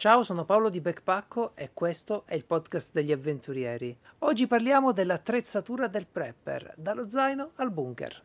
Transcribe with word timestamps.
Ciao, 0.00 0.22
sono 0.22 0.46
Paolo 0.46 0.70
di 0.70 0.80
Backpacko 0.80 1.52
e 1.54 1.72
questo 1.74 2.22
è 2.24 2.34
il 2.34 2.46
podcast 2.46 2.90
degli 2.94 3.12
avventurieri. 3.12 3.94
Oggi 4.20 4.46
parliamo 4.46 4.92
dell'attrezzatura 4.92 5.88
del 5.88 6.06
prepper, 6.10 6.72
dallo 6.78 7.10
zaino 7.10 7.50
al 7.56 7.70
bunker. 7.70 8.22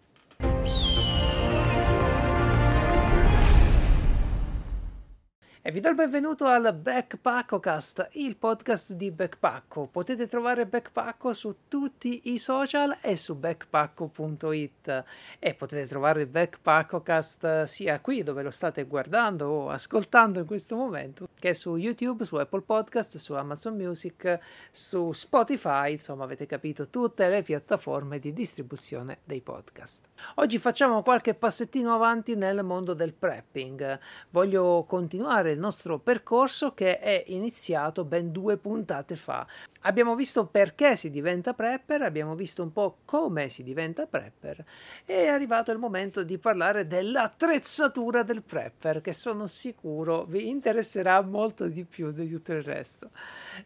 E 5.67 5.71
vi 5.71 5.79
do 5.79 5.89
il 5.89 5.95
benvenuto 5.95 6.45
al 6.45 6.75
Backpackocast, 6.75 8.09
il 8.11 8.37
podcast 8.37 8.93
di 8.93 9.09
Backpacko. 9.09 9.87
Potete 9.87 10.27
trovare 10.27 10.67
Backpacko 10.67 11.33
su 11.33 11.55
tutti 11.67 12.31
i 12.31 12.37
social 12.37 12.95
e 13.01 13.15
su 13.17 13.33
backpacko.it 13.33 15.03
e 15.39 15.53
potete 15.55 15.87
trovare 15.87 16.27
Backpackocast 16.27 17.63
sia 17.63 17.99
qui 17.99 18.21
dove 18.21 18.43
lo 18.43 18.51
state 18.51 18.83
guardando 18.83 19.47
o 19.47 19.69
ascoltando 19.69 20.37
in 20.37 20.45
questo 20.45 20.75
momento, 20.75 21.29
che 21.39 21.55
su 21.55 21.77
YouTube, 21.77 22.25
su 22.25 22.35
Apple 22.35 22.61
Podcast, 22.61 23.17
su 23.17 23.33
Amazon 23.33 23.75
Music, 23.75 24.37
su 24.69 25.13
Spotify, 25.13 25.93
insomma 25.93 26.25
avete 26.25 26.45
capito 26.45 26.89
tutte 26.89 27.27
le 27.27 27.41
piattaforme 27.41 28.19
di 28.19 28.33
distribuzione 28.33 29.21
dei 29.23 29.41
podcast. 29.41 30.09
Oggi 30.35 30.59
facciamo 30.59 31.01
qualche 31.01 31.33
passettino 31.33 31.91
avanti 31.91 32.35
nel 32.35 32.63
mondo 32.63 32.93
del 32.93 33.13
prepping. 33.13 33.99
Voglio 34.29 34.85
continuare 34.87 35.53
del 35.55 35.63
nostro 35.63 35.99
percorso 35.99 36.73
che 36.73 36.99
è 36.99 37.23
iniziato 37.27 38.03
ben 38.03 38.31
due 38.31 38.57
puntate 38.57 39.15
fa. 39.15 39.47
Abbiamo 39.81 40.13
visto 40.15 40.45
perché 40.47 40.97
si 40.97 41.09
diventa 41.09 41.53
prepper, 41.53 42.01
abbiamo 42.01 42.35
visto 42.35 42.61
un 42.61 42.73
po' 42.73 42.97
come 43.05 43.47
si 43.49 43.63
diventa 43.63 44.05
prepper 44.05 44.65
e 45.05 45.23
è 45.23 45.27
arrivato 45.27 45.71
il 45.71 45.77
momento 45.77 46.23
di 46.23 46.37
parlare 46.37 46.85
dell'attrezzatura 46.85 48.23
del 48.23 48.43
prepper 48.43 48.99
che 48.99 49.13
sono 49.13 49.47
sicuro 49.47 50.25
vi 50.25 50.49
interesserà 50.49 51.21
molto 51.21 51.67
di 51.67 51.85
più 51.85 52.11
di 52.11 52.29
tutto 52.29 52.51
il 52.51 52.63
resto. 52.63 53.09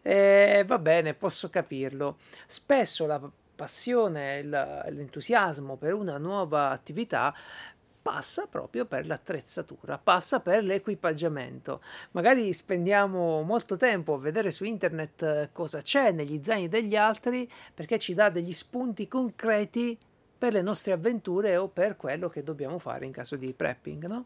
E 0.02 0.64
va 0.68 0.78
bene, 0.78 1.16
posso 1.16 1.50
capirlo. 1.50 2.18
Spesso 2.46 3.08
la 3.08 3.20
passione, 3.56 4.44
l'entusiasmo 4.44 5.76
per 5.76 5.94
una 5.94 6.18
nuova 6.18 6.70
attività 6.70 7.34
passa 8.02 8.48
proprio 8.48 8.86
per 8.86 9.06
l'attrezzatura, 9.06 9.98
passa 9.98 10.40
per 10.40 10.64
l'equipaggiamento. 10.64 11.82
Magari 12.12 12.52
spendiamo 12.54 13.42
molto 13.44 13.78
tempo 13.78 14.14
a 14.14 14.20
vedere 14.20 14.52
su 14.52 14.64
internet 14.64 15.22
eh, 15.22 15.50
cosa 15.52 15.82
c'è 15.82 16.12
negli 16.12 16.42
zaini 16.42 16.68
degli 16.68 16.96
altri 16.96 17.50
perché 17.74 18.00
ci 18.00 18.14
dà 18.14 18.30
degli 18.30 18.54
spunti 18.54 19.08
concreti 19.08 19.98
per 20.38 20.54
le 20.54 20.62
nostre 20.62 20.94
avventure 20.94 21.58
o 21.58 21.68
per 21.68 21.98
quello 21.98 22.30
che 22.30 22.44
dobbiamo 22.44 22.80
fare 22.80 23.06
in 23.06 23.12
caso 23.12 23.36
di 23.36 23.54
prepping, 23.54 24.06
no? 24.06 24.26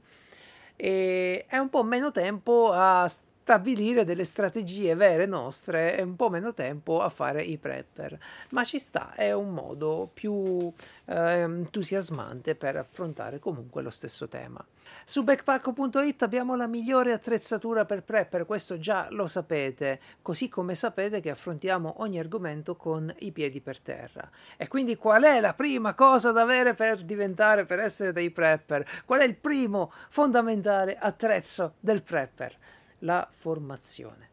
E 0.76 1.46
è 1.48 1.58
un 1.58 1.70
po' 1.70 1.84
meno 1.84 2.12
tempo 2.12 2.72
a 2.72 3.10
stabilire 3.44 4.06
delle 4.06 4.24
strategie 4.24 4.96
vere 4.96 5.26
nostre 5.26 5.98
e 5.98 6.02
un 6.02 6.16
po' 6.16 6.30
meno 6.30 6.54
tempo 6.54 7.02
a 7.02 7.10
fare 7.10 7.44
i 7.44 7.58
prepper, 7.58 8.18
ma 8.52 8.64
ci 8.64 8.80
sta, 8.80 9.14
è 9.16 9.34
un 9.34 9.54
modo 9.54 10.10
più 10.14 10.72
eh, 11.06 11.40
entusiasmante 11.40 12.56
per 12.56 12.78
affrontare 12.78 13.40
comunque 13.40 13.82
lo 13.82 13.90
stesso 13.90 14.30
tema. 14.30 14.66
Su 15.04 15.24
backpack.it 15.24 16.22
abbiamo 16.24 16.56
la 16.56 16.68
migliore 16.68 17.12
attrezzatura 17.12 17.84
per 17.84 18.04
prepper, 18.04 18.46
questo 18.46 18.78
già 18.78 19.08
lo 19.10 19.28
sapete, 19.28 20.00
così 20.22 20.48
come 20.48 20.74
sapete 20.74 21.20
che 21.20 21.30
affrontiamo 21.30 21.96
ogni 21.98 22.20
argomento 22.20 22.78
con 22.78 23.14
i 23.20 23.34
piedi 23.34 23.60
per 23.60 23.82
terra. 23.82 24.30
E 24.56 24.70
quindi 24.70 24.96
qual 24.96 25.24
è 25.24 25.42
la 25.42 25.54
prima 25.54 25.94
cosa 25.94 26.32
da 26.32 26.44
avere 26.44 26.76
per 26.76 27.04
diventare, 27.04 27.66
per 27.66 27.80
essere 27.80 28.14
dei 28.14 28.32
prepper? 28.32 29.04
Qual 29.04 29.20
è 29.20 29.26
il 29.26 29.36
primo 29.36 29.92
fondamentale 30.08 30.98
attrezzo 30.98 31.74
del 31.82 32.02
prepper? 32.02 32.58
La 33.04 33.28
formazione. 33.32 34.30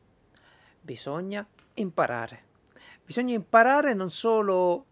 Bisogna 0.80 1.46
imparare. 1.74 2.48
Bisogna 3.04 3.34
imparare 3.34 3.94
non 3.94 4.10
solo 4.10 4.86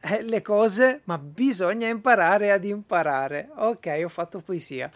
eh, 0.00 0.22
le 0.22 0.42
cose, 0.42 1.02
ma 1.04 1.18
bisogna 1.18 1.88
imparare 1.88 2.50
ad 2.50 2.64
imparare. 2.64 3.50
Ok, 3.56 4.00
ho 4.04 4.08
fatto 4.08 4.40
poesia. 4.40 4.90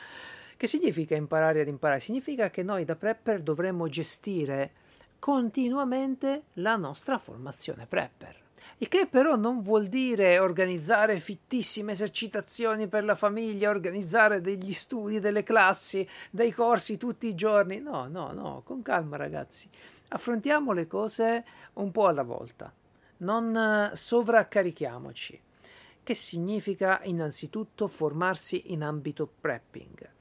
Che 0.56 0.66
significa 0.66 1.14
imparare 1.14 1.60
ad 1.60 1.68
imparare? 1.68 2.00
Significa 2.00 2.50
che 2.50 2.62
noi 2.62 2.84
da 2.84 2.96
prepper 2.96 3.42
dovremmo 3.42 3.88
gestire 3.88 4.72
continuamente 5.18 6.44
la 6.54 6.76
nostra 6.76 7.18
formazione 7.18 7.86
prepper. 7.86 8.43
Il 8.78 8.88
che 8.88 9.06
però 9.06 9.36
non 9.36 9.62
vuol 9.62 9.86
dire 9.86 10.38
organizzare 10.40 11.20
fittissime 11.20 11.92
esercitazioni 11.92 12.88
per 12.88 13.04
la 13.04 13.14
famiglia, 13.14 13.70
organizzare 13.70 14.40
degli 14.40 14.72
studi, 14.72 15.20
delle 15.20 15.44
classi, 15.44 16.06
dei 16.30 16.50
corsi 16.50 16.96
tutti 16.96 17.28
i 17.28 17.34
giorni. 17.34 17.78
No, 17.78 18.08
no, 18.08 18.32
no, 18.32 18.62
con 18.64 18.82
calma 18.82 19.16
ragazzi. 19.16 19.70
Affrontiamo 20.08 20.72
le 20.72 20.86
cose 20.88 21.44
un 21.74 21.92
po' 21.92 22.08
alla 22.08 22.24
volta. 22.24 22.72
Non 23.18 23.56
eh, 23.56 23.96
sovraccarichiamoci. 23.96 25.40
Che 26.02 26.14
significa 26.14 27.00
innanzitutto 27.04 27.86
formarsi 27.86 28.72
in 28.72 28.82
ambito 28.82 29.30
prepping. 29.40 30.13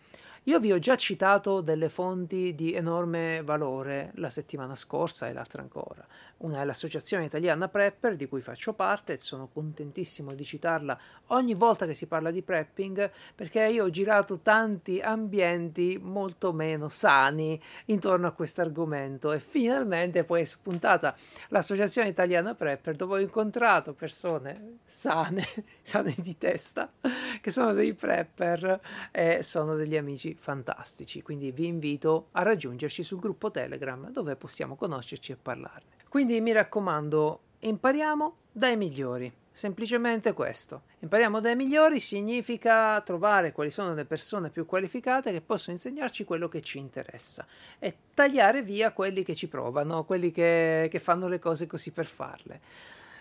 Io 0.47 0.59
vi 0.59 0.73
ho 0.73 0.79
già 0.79 0.97
citato 0.97 1.61
delle 1.61 1.87
fonti 1.87 2.53
di 2.53 2.73
enorme 2.73 3.41
valore 3.45 4.11
la 4.15 4.27
settimana 4.27 4.75
scorsa 4.75 5.29
e 5.29 5.33
l'altra 5.33 5.61
ancora. 5.61 6.05
Una 6.39 6.59
è 6.59 6.65
l'Associazione 6.65 7.23
Italiana 7.23 7.69
Prepper, 7.69 8.17
di 8.17 8.27
cui 8.27 8.41
faccio 8.41 8.73
parte 8.73 9.13
e 9.13 9.17
sono 9.17 9.47
contentissimo 9.47 10.33
di 10.33 10.43
citarla 10.43 10.99
ogni 11.27 11.53
volta 11.53 11.85
che 11.85 11.93
si 11.93 12.07
parla 12.07 12.29
di 12.29 12.41
prepping, 12.41 13.09
perché 13.33 13.65
io 13.67 13.85
ho 13.85 13.89
girato 13.89 14.39
tanti 14.39 14.99
ambienti 14.99 15.97
molto 16.01 16.51
meno 16.51 16.89
sani 16.89 17.57
intorno 17.85 18.27
a 18.27 18.31
questo 18.31 18.59
argomento 18.59 19.31
e 19.31 19.39
finalmente 19.39 20.25
poi 20.25 20.41
è 20.41 20.43
spuntata 20.43 21.15
l'Associazione 21.47 22.09
Italiana 22.09 22.53
Prepper, 22.53 22.97
dove 22.97 23.15
ho 23.15 23.21
incontrato 23.21 23.93
persone 23.93 24.79
sane, 24.83 25.45
sane 25.81 26.13
di 26.17 26.37
testa, 26.37 26.91
che 27.39 27.49
sono 27.49 27.71
dei 27.71 27.93
prepper 27.93 28.81
e 29.09 29.41
sono 29.41 29.75
degli 29.75 29.95
amici 29.95 30.32
fantastici, 30.37 31.21
quindi 31.21 31.51
vi 31.51 31.67
invito 31.67 32.27
a 32.31 32.43
raggiungerci 32.43 33.03
sul 33.03 33.19
gruppo 33.19 33.51
Telegram 33.51 34.09
dove 34.11 34.35
possiamo 34.35 34.75
conoscerci 34.75 35.31
e 35.31 35.37
parlarne. 35.37 36.01
Quindi 36.09 36.39
mi 36.41 36.51
raccomando, 36.51 37.39
impariamo 37.59 38.35
dai 38.51 38.77
migliori. 38.77 39.31
Semplicemente 39.55 40.33
questo. 40.33 40.81
Impariamo 40.99 41.39
dai 41.39 41.55
migliori 41.55 41.99
significa 41.99 42.99
trovare 43.01 43.51
quali 43.51 43.69
sono 43.69 43.93
le 43.93 44.05
persone 44.05 44.49
più 44.49 44.65
qualificate 44.65 45.31
che 45.31 45.41
possono 45.41 45.75
insegnarci 45.75 46.23
quello 46.23 46.47
che 46.47 46.61
ci 46.61 46.79
interessa 46.79 47.45
e 47.77 47.95
tagliare 48.15 48.63
via 48.63 48.91
quelli 48.93 49.23
che 49.23 49.35
ci 49.35 49.47
provano, 49.47 50.05
quelli 50.05 50.31
che, 50.31 50.87
che 50.89 50.99
fanno 50.99 51.27
le 51.27 51.37
cose 51.37 51.67
così 51.67 51.91
per 51.91 52.05
farle. 52.05 52.61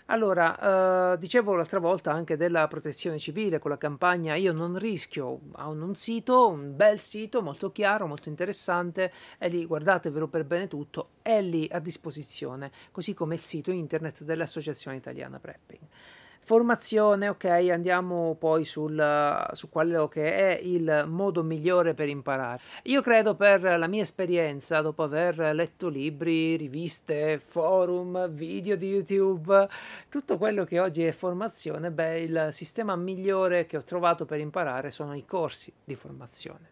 Allora, 0.06 1.12
eh, 1.12 1.18
dicevo 1.18 1.54
l'altra 1.54 1.78
volta 1.78 2.12
anche 2.12 2.36
della 2.36 2.66
protezione 2.68 3.18
civile 3.18 3.58
con 3.58 3.70
la 3.70 3.78
campagna 3.78 4.34
Io 4.34 4.52
non 4.52 4.76
rischio, 4.76 5.40
ha 5.52 5.68
un, 5.68 5.94
sito, 5.94 6.48
un 6.48 6.74
bel 6.76 6.98
sito 6.98 7.42
molto 7.42 7.70
chiaro, 7.72 8.06
molto 8.06 8.28
interessante, 8.28 9.12
e 9.38 9.48
lì 9.48 9.64
guardatevelo 9.64 10.28
per 10.28 10.44
bene 10.44 10.68
tutto, 10.68 11.10
è 11.22 11.40
lì 11.40 11.68
a 11.70 11.78
disposizione, 11.78 12.70
così 12.90 13.14
come 13.14 13.34
il 13.34 13.40
sito 13.40 13.70
internet 13.70 14.22
dell'Associazione 14.24 14.96
Italiana 14.96 15.38
Prepping. 15.38 15.80
Formazione, 16.44 17.28
ok, 17.28 17.44
andiamo 17.44 18.34
poi 18.36 18.64
sul, 18.64 19.48
su 19.53 19.69
quello 19.69 20.08
che 20.08 20.34
è 20.34 20.60
il 20.60 21.04
modo 21.06 21.44
migliore 21.44 21.94
per 21.94 22.08
imparare. 22.08 22.60
Io 22.84 23.00
credo 23.00 23.36
per 23.36 23.62
la 23.62 23.86
mia 23.86 24.03
esperienza, 24.03 24.81
dopo 24.81 25.04
aver 25.04 25.54
letto 25.54 25.88
libri, 25.88 26.56
riviste, 26.56 27.38
forum, 27.38 28.28
video 28.31 28.75
di 28.75 28.88
YouTube, 28.88 29.69
tutto 30.08 30.36
quello 30.36 30.64
che 30.64 30.81
oggi 30.81 31.04
è 31.04 31.12
formazione, 31.12 31.92
beh, 31.92 32.20
il 32.22 32.48
sistema 32.50 32.97
migliore 32.97 33.64
che 33.66 33.76
ho 33.76 33.84
trovato 33.84 34.25
per 34.25 34.41
imparare 34.41 34.91
sono 34.91 35.14
i 35.14 35.25
corsi 35.25 35.72
di 35.84 35.94
formazione. 35.94 36.70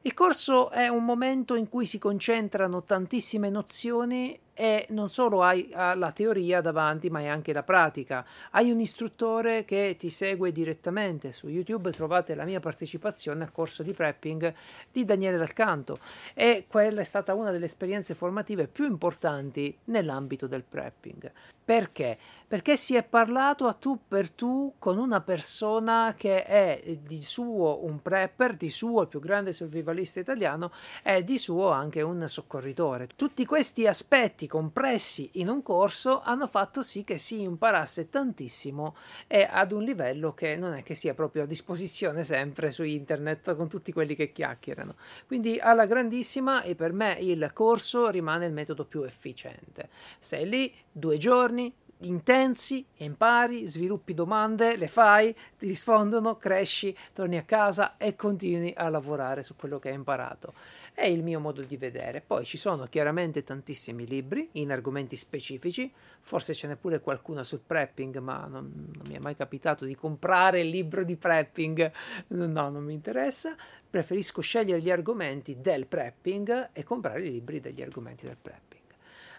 Il 0.00 0.14
corso 0.14 0.70
è 0.70 0.88
un 0.88 1.04
momento 1.04 1.54
in 1.54 1.68
cui 1.68 1.84
si 1.84 1.98
concentrano 1.98 2.82
tantissime 2.82 3.50
nozioni 3.50 4.40
e 4.58 4.86
non 4.90 5.10
solo 5.10 5.42
hai 5.42 5.68
la 5.70 6.12
teoria 6.14 6.62
davanti, 6.62 7.10
ma 7.10 7.18
hai 7.18 7.28
anche 7.28 7.52
la 7.52 7.62
pratica. 7.62 8.24
Hai 8.52 8.70
un 8.70 8.80
istruttore 8.80 9.66
che 9.66 9.96
ti 9.98 10.08
segue 10.08 10.50
direttamente. 10.50 11.32
Su 11.32 11.48
YouTube 11.48 11.90
trovate 11.90 12.34
la 12.34 12.44
mia 12.44 12.58
partecipazione 12.58 13.44
al 13.44 13.52
corso 13.52 13.82
di 13.82 13.92
prepping 13.92 14.54
di 14.90 15.04
Daniele 15.04 15.36
Dal 15.36 15.52
Canto 15.52 15.98
e 16.32 16.64
quella 16.66 17.02
è 17.02 17.04
stata 17.04 17.34
una 17.34 17.50
delle 17.50 17.66
esperienze 17.66 18.14
formative 18.14 18.66
più 18.66 18.86
importanti 18.86 19.76
nell'ambito 19.84 20.46
del 20.46 20.64
prepping. 20.64 21.30
Perché? 21.66 22.16
Perché 22.46 22.76
si 22.76 22.94
è 22.94 23.02
parlato 23.02 23.66
a 23.66 23.72
tu 23.72 23.98
per 24.06 24.30
tu 24.30 24.74
con 24.78 24.98
una 24.98 25.20
persona 25.20 26.14
che 26.16 26.44
è 26.44 26.96
di 27.02 27.20
suo 27.20 27.84
un 27.84 28.00
prepper, 28.00 28.56
di 28.56 28.70
suo 28.70 29.02
il 29.02 29.08
più 29.08 29.18
grande 29.18 29.52
survivalista 29.52 30.20
italiano 30.20 30.70
e 31.02 31.24
di 31.24 31.38
suo 31.38 31.70
anche 31.70 32.02
un 32.02 32.28
soccorritore. 32.28 33.08
Tutti 33.16 33.44
questi 33.44 33.88
aspetti 33.88 34.45
argomenti 34.46 34.56
compressi 34.56 35.30
in 35.34 35.48
un 35.48 35.62
corso 35.62 36.20
hanno 36.22 36.46
fatto 36.46 36.82
sì 36.82 37.04
che 37.04 37.18
si 37.18 37.42
imparasse 37.42 38.08
tantissimo 38.08 38.96
e 39.26 39.46
ad 39.48 39.72
un 39.72 39.82
livello 39.82 40.32
che 40.32 40.56
non 40.56 40.74
è 40.74 40.82
che 40.82 40.94
sia 40.94 41.14
proprio 41.14 41.42
a 41.42 41.46
disposizione 41.46 42.24
sempre 42.24 42.70
su 42.70 42.82
internet 42.82 43.54
con 43.54 43.68
tutti 43.68 43.92
quelli 43.92 44.14
che 44.14 44.32
chiacchierano. 44.32 44.94
Quindi 45.26 45.58
alla 45.58 45.86
grandissima 45.86 46.62
e 46.62 46.74
per 46.74 46.92
me 46.92 47.16
il 47.20 47.50
corso 47.52 48.08
rimane 48.08 48.46
il 48.46 48.52
metodo 48.52 48.84
più 48.84 49.02
efficiente. 49.02 49.88
Sei 50.18 50.48
lì 50.48 50.72
due 50.90 51.18
giorni, 51.18 51.72
intensi, 52.00 52.86
impari, 52.98 53.66
sviluppi 53.66 54.12
domande, 54.12 54.76
le 54.76 54.88
fai, 54.88 55.34
ti 55.58 55.66
rispondono, 55.66 56.36
cresci, 56.36 56.96
torni 57.12 57.38
a 57.38 57.42
casa 57.44 57.96
e 57.96 58.14
continui 58.14 58.72
a 58.76 58.88
lavorare 58.88 59.42
su 59.42 59.56
quello 59.56 59.78
che 59.78 59.88
hai 59.88 59.94
imparato. 59.94 60.54
È 60.92 61.04
il 61.04 61.22
mio 61.22 61.40
modo 61.40 61.62
di 61.62 61.76
vedere. 61.76 62.22
Poi 62.26 62.44
ci 62.44 62.56
sono 62.56 62.86
chiaramente 62.86 63.42
tantissimi 63.42 64.06
libri 64.06 64.48
in 64.52 64.72
argomenti 64.72 65.16
specifici, 65.16 65.92
forse 66.20 66.54
ce 66.54 66.68
n'è 66.68 66.76
pure 66.76 67.00
qualcuno 67.00 67.42
sul 67.42 67.60
prepping, 67.66 68.18
ma 68.18 68.46
non, 68.46 68.92
non 68.94 69.06
mi 69.06 69.14
è 69.14 69.18
mai 69.18 69.36
capitato 69.36 69.84
di 69.84 69.94
comprare 69.94 70.60
il 70.60 70.68
libro 70.68 71.04
di 71.04 71.16
prepping, 71.16 71.92
no, 72.28 72.68
non 72.70 72.84
mi 72.84 72.94
interessa. 72.94 73.54
Preferisco 73.88 74.40
scegliere 74.40 74.80
gli 74.80 74.90
argomenti 74.90 75.60
del 75.60 75.86
prepping 75.86 76.70
e 76.72 76.82
comprare 76.82 77.26
i 77.26 77.30
libri 77.30 77.60
degli 77.60 77.82
argomenti 77.82 78.26
del 78.26 78.36
prepping 78.40 78.75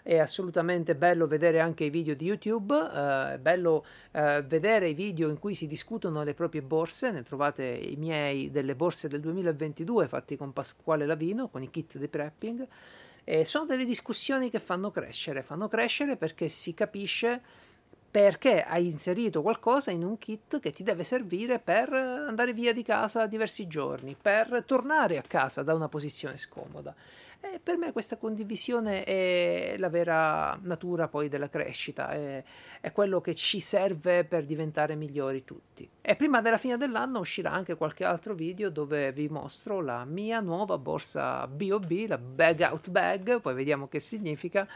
è 0.07 0.19
assolutamente 0.19 0.95
bello 0.95 1.27
vedere 1.27 1.59
anche 1.59 1.83
i 1.83 1.89
video 1.89 2.15
di 2.15 2.27
YouTube, 2.27 2.73
eh, 2.73 3.33
è 3.33 3.37
bello 3.39 3.85
eh, 4.13 4.41
vedere 4.41 4.87
i 4.87 4.93
video 4.93 5.27
in 5.27 5.37
cui 5.37 5.53
si 5.53 5.67
discutono 5.67 6.23
le 6.23 6.33
proprie 6.33 6.61
borse, 6.61 7.11
ne 7.11 7.23
trovate 7.23 7.65
i 7.65 7.97
miei 7.97 8.49
delle 8.49 8.73
borse 8.73 9.09
del 9.09 9.19
2022 9.19 10.07
fatti 10.07 10.37
con 10.37 10.53
Pasquale 10.53 11.05
Lavino, 11.05 11.49
con 11.49 11.61
i 11.61 11.69
kit 11.69 11.97
di 11.97 12.07
prepping, 12.07 12.65
e 13.25 13.43
sono 13.43 13.65
delle 13.65 13.83
discussioni 13.83 14.49
che 14.49 14.59
fanno 14.59 14.91
crescere, 14.91 15.41
fanno 15.41 15.67
crescere 15.67 16.15
perché 16.15 16.47
si 16.47 16.73
capisce 16.73 17.41
perché 18.09 18.63
hai 18.63 18.85
inserito 18.85 19.41
qualcosa 19.41 19.91
in 19.91 20.05
un 20.05 20.17
kit 20.17 20.61
che 20.61 20.71
ti 20.71 20.83
deve 20.83 21.03
servire 21.03 21.59
per 21.59 21.91
andare 21.91 22.53
via 22.53 22.71
di 22.71 22.81
casa 22.81 23.27
diversi 23.27 23.67
giorni, 23.67 24.15
per 24.19 24.63
tornare 24.65 25.17
a 25.17 25.21
casa 25.21 25.63
da 25.63 25.73
una 25.73 25.89
posizione 25.89 26.37
scomoda. 26.37 26.95
E 27.53 27.59
per 27.59 27.77
me 27.77 27.93
questa 27.93 28.17
condivisione 28.17 29.03
è 29.03 29.75
la 29.77 29.89
vera 29.89 30.59
natura 30.63 31.07
poi 31.07 31.29
della 31.29 31.47
crescita, 31.47 32.09
è, 32.09 32.43
è, 32.81 32.91
quello 32.91 33.21
che 33.21 33.35
ci 33.35 33.61
serve 33.61 34.25
per 34.25 34.43
diventare 34.43 34.95
migliori 34.95 35.45
tutti. 35.45 35.89
E 36.01 36.15
prima 36.17 36.41
della 36.41 36.57
fine 36.57 36.75
dell'anno 36.75 37.19
uscirà 37.19 37.51
anche 37.51 37.75
qualche 37.75 38.03
altro 38.03 38.33
video 38.33 38.69
dove 38.69 39.13
vi 39.13 39.29
mostro 39.29 39.81
la 39.81 40.03
mia 40.03 40.41
nuova 40.41 40.77
borsa 40.77 41.47
BOB, 41.47 42.07
la 42.07 42.17
Bag 42.17 42.67
Out 42.69 42.89
Bag, 42.89 43.39
poi 43.39 43.53
vediamo 43.53 43.87
che 43.87 44.01
significa 44.01 44.67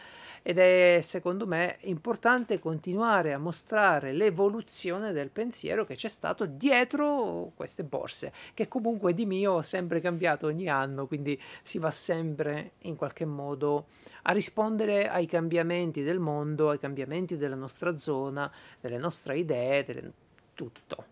ed 0.41 0.57
è 0.57 0.99
secondo 1.01 1.45
me 1.45 1.77
importante 1.81 2.59
continuare 2.59 3.33
a 3.33 3.38
mostrare 3.38 4.11
l'evoluzione 4.11 5.11
del 5.11 5.29
pensiero 5.29 5.85
che 5.85 5.95
c'è 5.95 6.07
stato 6.07 6.45
dietro 6.45 7.51
queste 7.55 7.83
borse, 7.83 8.33
che 8.53 8.67
comunque 8.67 9.13
di 9.13 9.25
mio 9.25 9.53
ho 9.53 9.61
sempre 9.61 9.99
cambiato 9.99 10.47
ogni 10.47 10.67
anno, 10.67 11.07
quindi 11.07 11.39
si 11.61 11.77
va 11.77 11.91
sempre 11.91 12.71
in 12.83 12.95
qualche 12.95 13.25
modo 13.25 13.88
a 14.23 14.31
rispondere 14.33 15.07
ai 15.09 15.25
cambiamenti 15.25 16.03
del 16.03 16.19
mondo, 16.19 16.69
ai 16.69 16.79
cambiamenti 16.79 17.38
della 17.38 17.55
nostra 17.55 17.95
zona, 17.95 18.51
delle 18.79 18.97
nostre 18.97 19.38
idee, 19.38 19.83
delle... 19.83 20.11
tutto. 20.53 21.10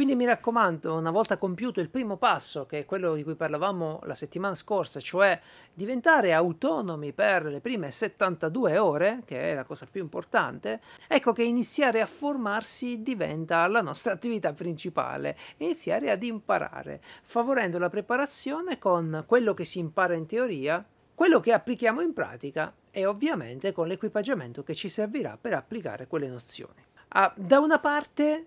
Quindi 0.00 0.16
mi 0.16 0.24
raccomando, 0.24 0.94
una 0.94 1.10
volta 1.10 1.36
compiuto 1.36 1.78
il 1.78 1.90
primo 1.90 2.16
passo, 2.16 2.64
che 2.64 2.78
è 2.78 2.84
quello 2.86 3.12
di 3.12 3.22
cui 3.22 3.34
parlavamo 3.34 4.00
la 4.04 4.14
settimana 4.14 4.54
scorsa, 4.54 4.98
cioè 4.98 5.38
diventare 5.74 6.32
autonomi 6.32 7.12
per 7.12 7.44
le 7.44 7.60
prime 7.60 7.90
72 7.90 8.78
ore, 8.78 9.20
che 9.26 9.50
è 9.50 9.54
la 9.54 9.64
cosa 9.64 9.84
più 9.84 10.00
importante, 10.00 10.80
ecco 11.06 11.34
che 11.34 11.42
iniziare 11.42 12.00
a 12.00 12.06
formarsi 12.06 13.02
diventa 13.02 13.66
la 13.66 13.82
nostra 13.82 14.14
attività 14.14 14.54
principale, 14.54 15.36
iniziare 15.58 16.10
ad 16.10 16.22
imparare, 16.22 17.02
favorendo 17.24 17.78
la 17.78 17.90
preparazione 17.90 18.78
con 18.78 19.24
quello 19.26 19.52
che 19.52 19.64
si 19.64 19.80
impara 19.80 20.14
in 20.14 20.24
teoria, 20.24 20.82
quello 21.14 21.40
che 21.40 21.52
applichiamo 21.52 22.00
in 22.00 22.14
pratica 22.14 22.72
e 22.90 23.04
ovviamente 23.04 23.72
con 23.72 23.86
l'equipaggiamento 23.86 24.62
che 24.62 24.74
ci 24.74 24.88
servirà 24.88 25.36
per 25.38 25.52
applicare 25.52 26.06
quelle 26.06 26.28
nozioni. 26.28 26.82
Ah, 27.08 27.30
da 27.36 27.58
una 27.58 27.78
parte 27.80 28.46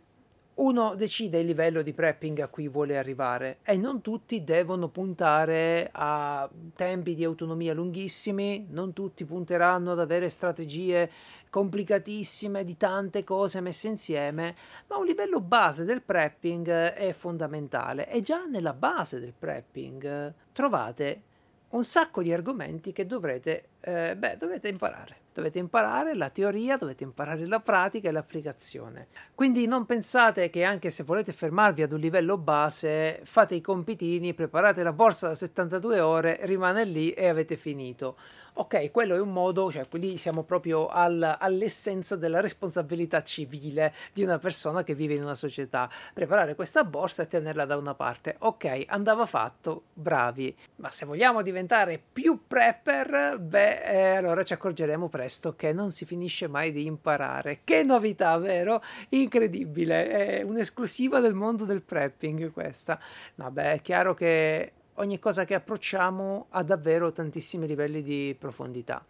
uno 0.56 0.94
decide 0.94 1.40
il 1.40 1.48
livello 1.48 1.82
di 1.82 1.94
prepping 1.94 2.40
a 2.40 2.48
cui 2.48 2.68
vuole 2.68 2.98
arrivare 2.98 3.58
e 3.64 3.76
non 3.76 4.02
tutti 4.02 4.44
devono 4.44 4.88
puntare 4.88 5.90
a 5.92 6.48
tempi 6.76 7.16
di 7.16 7.24
autonomia 7.24 7.74
lunghissimi, 7.74 8.68
non 8.70 8.94
tutti 8.94 9.26
punteranno 9.26 9.94
ad 9.94 10.00
avere 10.00 10.30
strategie 10.30 11.10
complicatissime 11.50 12.64
di 12.64 12.78
tante 12.78 13.24
cose 13.24 13.62
messe 13.62 13.88
insieme, 13.88 14.56
ma 14.88 14.98
un 14.98 15.06
livello 15.06 15.40
base 15.40 15.86
del 15.86 16.02
prepping 16.02 16.68
è 16.70 17.14
fondamentale 17.14 18.10
e 18.10 18.22
già 18.22 18.46
nella 18.46 18.74
base 18.74 19.20
del 19.20 19.34
prepping 19.38 20.34
trovate 20.52 21.22
un 21.70 21.86
sacco 21.86 22.22
di 22.22 22.32
argomenti 22.32 22.92
che 22.92 23.06
dovrete, 23.06 23.70
eh, 23.82 24.16
beh, 24.16 24.38
dovete 24.38 24.68
imparare. 24.68 25.23
Dovete 25.34 25.58
imparare 25.58 26.16
la 26.16 26.30
teoria, 26.30 26.78
dovete 26.78 27.04
imparare 27.04 27.48
la 27.48 27.60
pratica 27.60 28.08
e 28.08 28.12
l'applicazione. 28.12 29.08
Quindi 29.34 29.66
non 29.66 29.86
pensate 29.86 30.50
che 30.50 30.64
anche 30.64 30.92
se 30.92 31.04
volete 31.04 31.34
fermarvi 31.34 31.82
ad 31.82 31.92
un 31.92 32.00
livello 32.00 32.38
base, 32.38 33.20
fate 33.24 33.56
i 33.56 33.62
compitini, 33.62 34.36
preparate 34.36 34.84
la 34.84 34.94
borsa 34.94 35.28
da 35.28 35.34
72 35.34 36.00
ore, 36.00 36.40
rimane 36.44 36.86
lì 36.86 37.12
e 37.12 37.28
avete 37.28 37.58
finito. 37.58 38.16
Ok, 38.56 38.92
quello 38.92 39.16
è 39.16 39.20
un 39.20 39.32
modo, 39.32 39.72
cioè 39.72 39.88
lì 39.94 40.16
siamo 40.20 40.44
proprio 40.44 40.88
al, 40.88 41.38
all'essenza 41.40 42.16
della 42.16 42.40
responsabilità 42.40 43.24
civile 43.24 43.96
di 44.14 44.22
una 44.22 44.38
persona 44.38 44.84
che 44.84 44.94
vive 44.94 45.16
in 45.16 45.24
una 45.24 45.34
società. 45.34 45.90
Preparare 46.14 46.54
questa 46.54 46.84
borsa 46.84 47.24
e 47.24 47.28
tenerla 47.28 47.66
da 47.66 47.78
una 47.78 47.96
parte. 47.96 48.36
Ok, 48.40 48.84
andava 48.86 49.26
fatto, 49.26 49.86
bravi. 49.94 50.56
Ma 50.76 50.90
se 50.90 51.08
vogliamo 51.08 51.42
diventare 51.42 52.00
più 52.14 52.42
prepper, 52.46 53.40
beh, 53.40 53.82
eh, 53.82 54.16
allora 54.18 54.44
ci 54.44 54.54
accorgeremo 54.54 55.10
presto 55.10 55.56
che 55.56 55.74
non 55.74 55.90
si 55.90 56.06
finisce 56.06 56.48
mai 56.48 56.72
di 56.72 56.86
imparare. 56.86 57.62
Che 57.64 57.82
novità, 57.82 58.38
vero? 58.38 58.84
Incredibile, 59.10 60.10
è 60.10 60.42
un'esclusiva 60.44 61.20
del 61.20 61.34
mondo 61.34 61.66
del 61.66 61.82
prepping 61.82 62.52
questa. 62.52 63.00
Vabbè, 63.34 63.74
è 63.74 63.82
chiaro 63.82 64.14
che 64.14 64.74
ogni 64.96 65.20
cosa 65.20 65.46
che 65.46 65.54
approcciamo 65.54 66.48
ha 66.50 66.64
davvero 66.64 67.12
tantissimi 67.12 67.68
livelli 67.68 68.02
di 68.02 68.36
profondità. 68.38 69.06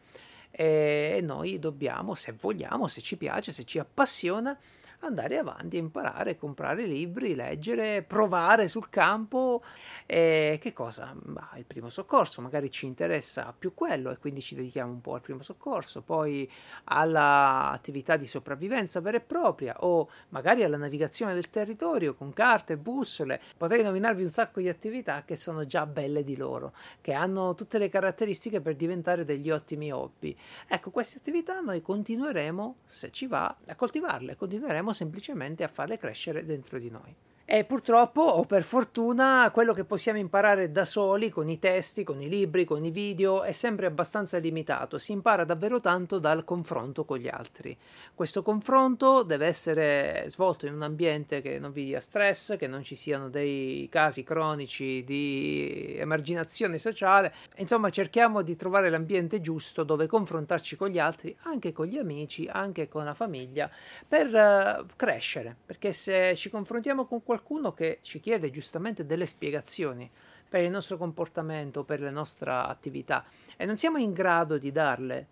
E 0.52 1.20
noi 1.24 1.58
dobbiamo, 1.60 2.14
se 2.16 2.34
vogliamo, 2.34 2.88
se 2.88 3.02
ci 3.02 3.18
piace, 3.18 3.52
se 3.52 3.64
ci 3.64 3.80
appassiona, 3.80 4.58
andare 5.06 5.38
avanti 5.38 5.78
a 5.78 5.80
imparare, 5.80 6.38
comprare 6.38 6.86
libri, 6.86 7.36
leggere, 7.36 8.04
provare 8.04 8.68
sul 8.68 8.90
campo. 8.90 9.64
E 10.06 10.60
che 10.62 10.74
cosa? 10.74 11.16
Bah, 11.16 11.52
il 11.56 11.66
primo 11.66 11.90
soccorso, 11.90 12.42
magari 12.42 12.70
ci 12.70 12.86
interessa 12.86 13.54
più 13.58 13.74
quello 13.74 14.12
e 14.12 14.18
quindi 14.18 14.42
ci 14.42 14.56
dedichiamo 14.56 14.92
un 14.92 15.02
po' 15.02 15.16
al 15.16 15.22
primo 15.22 15.42
soccorso, 15.42 16.02
poi 16.02 16.50
all'attività 16.86 18.18
di 18.18 18.25
sopravvivenza 18.25 19.01
vera 19.01 19.18
e 19.18 19.22
propria 19.22 19.75
o 19.80 20.10
magari 20.30 20.63
alla 20.63 20.77
navigazione 20.77 21.34
del 21.34 21.50
territorio 21.50 22.16
con 22.16 22.34
carte, 22.34 22.77
bussole. 22.77 23.42
Potrei 23.58 23.84
nominarvi 23.84 24.24
un 24.24 24.30
sacco 24.30 24.60
di 24.60 24.70
attività 24.70 25.24
che 25.25 25.36
sono 25.36 25.66
già 25.66 25.86
belle 25.86 26.24
di 26.24 26.38
loro, 26.38 26.74
che 27.01 27.13
hanno 27.13 27.56
tutte 27.56 27.77
le 27.77 27.89
caratteristiche 27.89 28.62
per 28.62 28.75
diventare 28.75 29.25
degli 29.25 29.50
ottimi 29.50 29.92
hobby. 29.92 30.36
Ecco, 30.68 30.92
queste 30.92 31.18
attività 31.18 31.60
noi 31.60 31.82
continueremo, 31.82 32.75
se 32.86 33.12
ci 33.12 33.27
va, 33.27 33.56
a 33.68 33.75
coltivarle, 33.75 34.36
continueremo 34.36 34.93
semplicemente 34.94 35.64
a 35.64 35.68
farle 35.68 35.98
crescere 35.98 36.46
dentro 36.46 36.80
di 36.80 36.90
noi. 36.90 37.16
E 37.46 37.66
purtroppo, 37.66 38.22
o 38.22 38.46
per 38.46 38.64
fortuna, 38.64 39.52
quello 39.52 39.74
che 39.74 39.84
possiamo 39.84 40.18
imparare 40.18 40.72
da 40.72 40.86
soli, 40.86 41.30
con 41.30 41.50
i 41.50 41.60
testi, 41.60 42.06
con 42.06 42.22
i 42.22 42.30
libri, 42.30 42.64
con 42.64 42.86
i 42.86 42.90
video, 42.90 43.44
è 43.44 43.52
sempre 43.52 43.86
abbastanza 43.86 44.38
limitato. 44.38 44.98
Si 44.98 45.12
impara 45.12 45.44
davvero 45.44 45.82
tanto 45.82 46.20
dal 46.20 46.46
confronto 46.46 47.04
con 47.04 47.18
gli 47.18 47.28
altri. 47.28 47.78
Questo 48.16 48.44
confronto 48.44 49.24
deve 49.24 49.48
essere 49.48 50.24
svolto 50.28 50.68
in 50.68 50.74
un 50.74 50.84
ambiente 50.84 51.42
che 51.42 51.60
non 51.60 51.74
vi 51.74 51.84
dia 51.84 52.00
stress, 52.00 52.56
che 52.56 52.68
non 52.68 52.82
ci 52.82 52.96
siano 52.96 53.28
dei 53.28 53.90
casi 53.92 54.24
cronici 54.24 55.04
di 55.04 55.96
emarginazione 55.98 56.78
sociale. 56.78 57.34
Insomma, 57.58 57.90
cerchiamo 57.90 58.42
di 58.42 58.56
trovare 58.56 58.90
l'ambiente 58.90 59.42
giusto 59.42 59.84
dove 59.84 60.08
confrontarci 60.08 60.78
con 60.78 60.88
gli 60.88 60.98
altri, 60.98 61.36
anche 61.42 61.74
con 61.74 61.88
gli 61.88 61.98
amici, 61.98 62.48
anche 62.50 62.88
con 62.88 63.04
la 63.04 63.14
famiglia, 63.14 63.70
per 64.08 64.28
uh, 64.28 64.86
crescere. 64.96 65.58
Perché 65.66 65.92
se 65.92 66.36
ci 66.36 66.50
confrontiamo 66.50 67.06
con 67.06 67.18
qualcuno, 67.18 67.32
qualcuno 67.34 67.74
che 67.74 67.98
ci 68.02 68.20
chiede 68.20 68.52
giustamente 68.52 69.08
delle 69.08 69.25
spiegazioni 69.25 70.08
per 70.48 70.62
il 70.62 70.70
nostro 70.70 70.98
comportamento, 70.98 71.84
per 71.84 72.00
la 72.00 72.12
nostra 72.12 72.68
attività 72.68 73.25
e 73.58 73.66
non 73.66 73.75
siamo 73.75 73.98
in 73.98 74.13
grado 74.13 74.60
di 74.60 74.72
darle, 74.72 75.28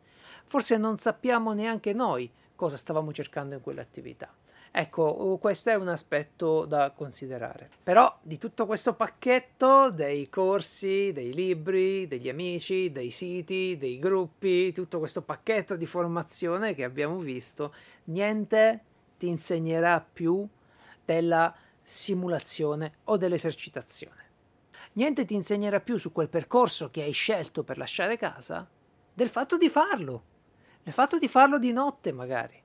forse 0.46 0.78
non 0.78 0.98
sappiamo 0.98 1.54
neanche 1.54 1.94
noi 1.94 2.28
cosa 2.56 2.76
stavamo 2.76 3.14
cercando 3.14 3.54
in 3.54 3.62
quell'attività. 3.62 4.34
Ecco, 4.72 5.38
questo 5.40 5.70
è 5.70 5.76
un 5.76 5.90
aspetto 5.90 6.66
da 6.66 6.90
considerare. 6.90 7.70
Però 7.84 8.18
di 8.24 8.40
tutto 8.40 8.66
questo 8.66 8.96
pacchetto 8.96 9.92
dei 9.92 10.28
corsi, 10.28 11.12
dei 11.12 11.34
libri, 11.34 12.08
degli 12.08 12.30
amici, 12.30 12.92
dei 12.92 13.12
siti, 13.12 13.78
dei 13.78 14.00
gruppi, 14.00 14.72
tutto 14.72 14.98
questo 14.98 15.22
pacchetto 15.22 15.76
di 15.76 15.86
formazione 15.86 16.74
che 16.74 16.84
abbiamo 16.84 17.20
visto, 17.20 17.76
niente 18.06 18.80
ti 19.20 19.28
insegnerà 19.28 20.04
più 20.12 20.48
della 21.06 21.54
simulazione 21.92 22.94
o 23.06 23.18
dell'esercitazione. 23.18 24.30
Niente 24.94 25.26
ti 25.26 25.34
insegnerà 25.34 25.80
più 25.80 25.98
su 25.98 26.12
quel 26.12 26.30
percorso 26.30 26.90
che 26.90 27.04
hai 27.04 27.12
scelto 27.12 27.64
per 27.64 27.78
lasciare 27.78 28.18
casa 28.18 28.68
del 29.14 29.30
fatto 29.30 29.58
di 29.58 29.70
farlo, 29.70 30.24
del 30.84 30.94
fatto 30.94 31.18
di 31.18 31.28
farlo 31.28 31.58
di 31.58 31.72
notte 31.72 32.12
magari 32.12 32.62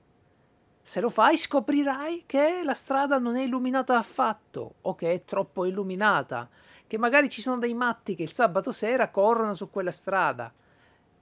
se 0.89 1.01
lo 1.01 1.11
fai 1.11 1.37
scoprirai 1.37 2.23
che 2.27 2.61
la 2.63 2.73
strada 2.73 3.19
non 3.19 3.35
è 3.35 3.43
illuminata 3.43 3.99
affatto 3.99 4.75
o 4.83 4.95
che 4.95 5.15
è 5.15 5.25
troppo 5.25 5.65
illuminata, 5.65 6.49
che 6.87 6.97
magari 6.97 7.29
ci 7.29 7.41
sono 7.41 7.59
dei 7.59 7.75
matti 7.75 8.15
che 8.15 8.23
il 8.23 8.31
sabato 8.31 8.71
sera 8.71 9.11
corrono 9.11 9.53
su 9.53 9.69
quella 9.69 9.91
strada 9.91 10.53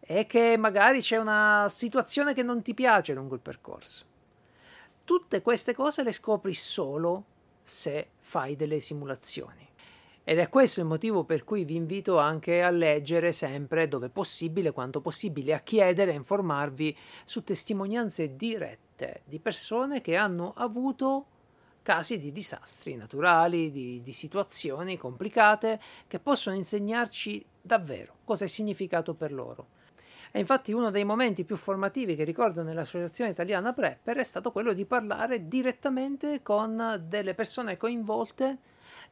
e 0.00 0.26
che 0.26 0.58
magari 0.58 1.00
c'è 1.00 1.16
una 1.16 1.66
situazione 1.70 2.34
che 2.34 2.42
non 2.42 2.61
ti 2.61 2.75
piace 2.75 3.14
lungo 3.14 3.37
il 3.37 3.40
percorso. 3.40 4.04
Tutte 5.02 5.40
queste 5.40 5.75
cose 5.75 6.02
le 6.02 6.12
scopri 6.12 6.52
solo 6.52 7.25
se 7.64 8.11
fai 8.21 8.54
delle 8.54 8.78
simulazioni. 8.78 9.66
Ed 10.23 10.38
è 10.38 10.49
questo 10.49 10.80
il 10.80 10.87
motivo 10.87 11.25
per 11.25 11.44
cui 11.44 11.64
vi 11.64 11.75
invito 11.75 12.18
anche 12.18 12.62
a 12.62 12.71
leggere 12.71 13.33
sempre, 13.33 13.88
dove 13.88 14.09
possibile, 14.09 14.71
quanto 14.73 15.00
possibile, 15.00 15.52
a 15.52 15.61
chiedere 15.61 16.12
e 16.12 16.14
informarvi 16.14 16.97
su 17.25 17.42
testimonianze 17.42 18.37
dirette 18.37 19.23
di 19.25 19.38
persone 19.40 20.00
che 20.00 20.16
hanno 20.16 20.54
avuto 20.56 21.26
casi 21.83 22.18
di 22.18 22.33
disastri 22.33 22.97
naturali, 22.97 23.71
di, 23.71 24.00
di, 24.00 24.12
situazioni 24.12 24.97
complicate 24.97 25.78
che 26.06 26.18
possono 26.18 26.56
insegnarci 26.56 27.44
davvero 27.61 28.14
cosa 28.25 28.44
è 28.44 28.49
significato 28.49 29.14
per 29.14 29.33
loro. 29.33 29.68
E 30.36 30.40
infatti 30.40 30.72
uno 30.72 30.90
dei 30.90 31.04
momenti 31.04 31.44
più 31.44 31.54
formativi 31.54 32.16
che 32.16 32.24
ricordo 32.24 32.64
nell'Associazione 32.64 33.30
Italiana 33.30 33.72
Prepper 33.72 34.16
è 34.16 34.24
stato 34.24 34.50
quello 34.50 34.72
di 34.72 34.84
parlare 34.84 35.46
direttamente 35.46 36.42
con 36.42 37.04
delle 37.06 37.34
persone 37.34 37.76
coinvolte 37.76 38.58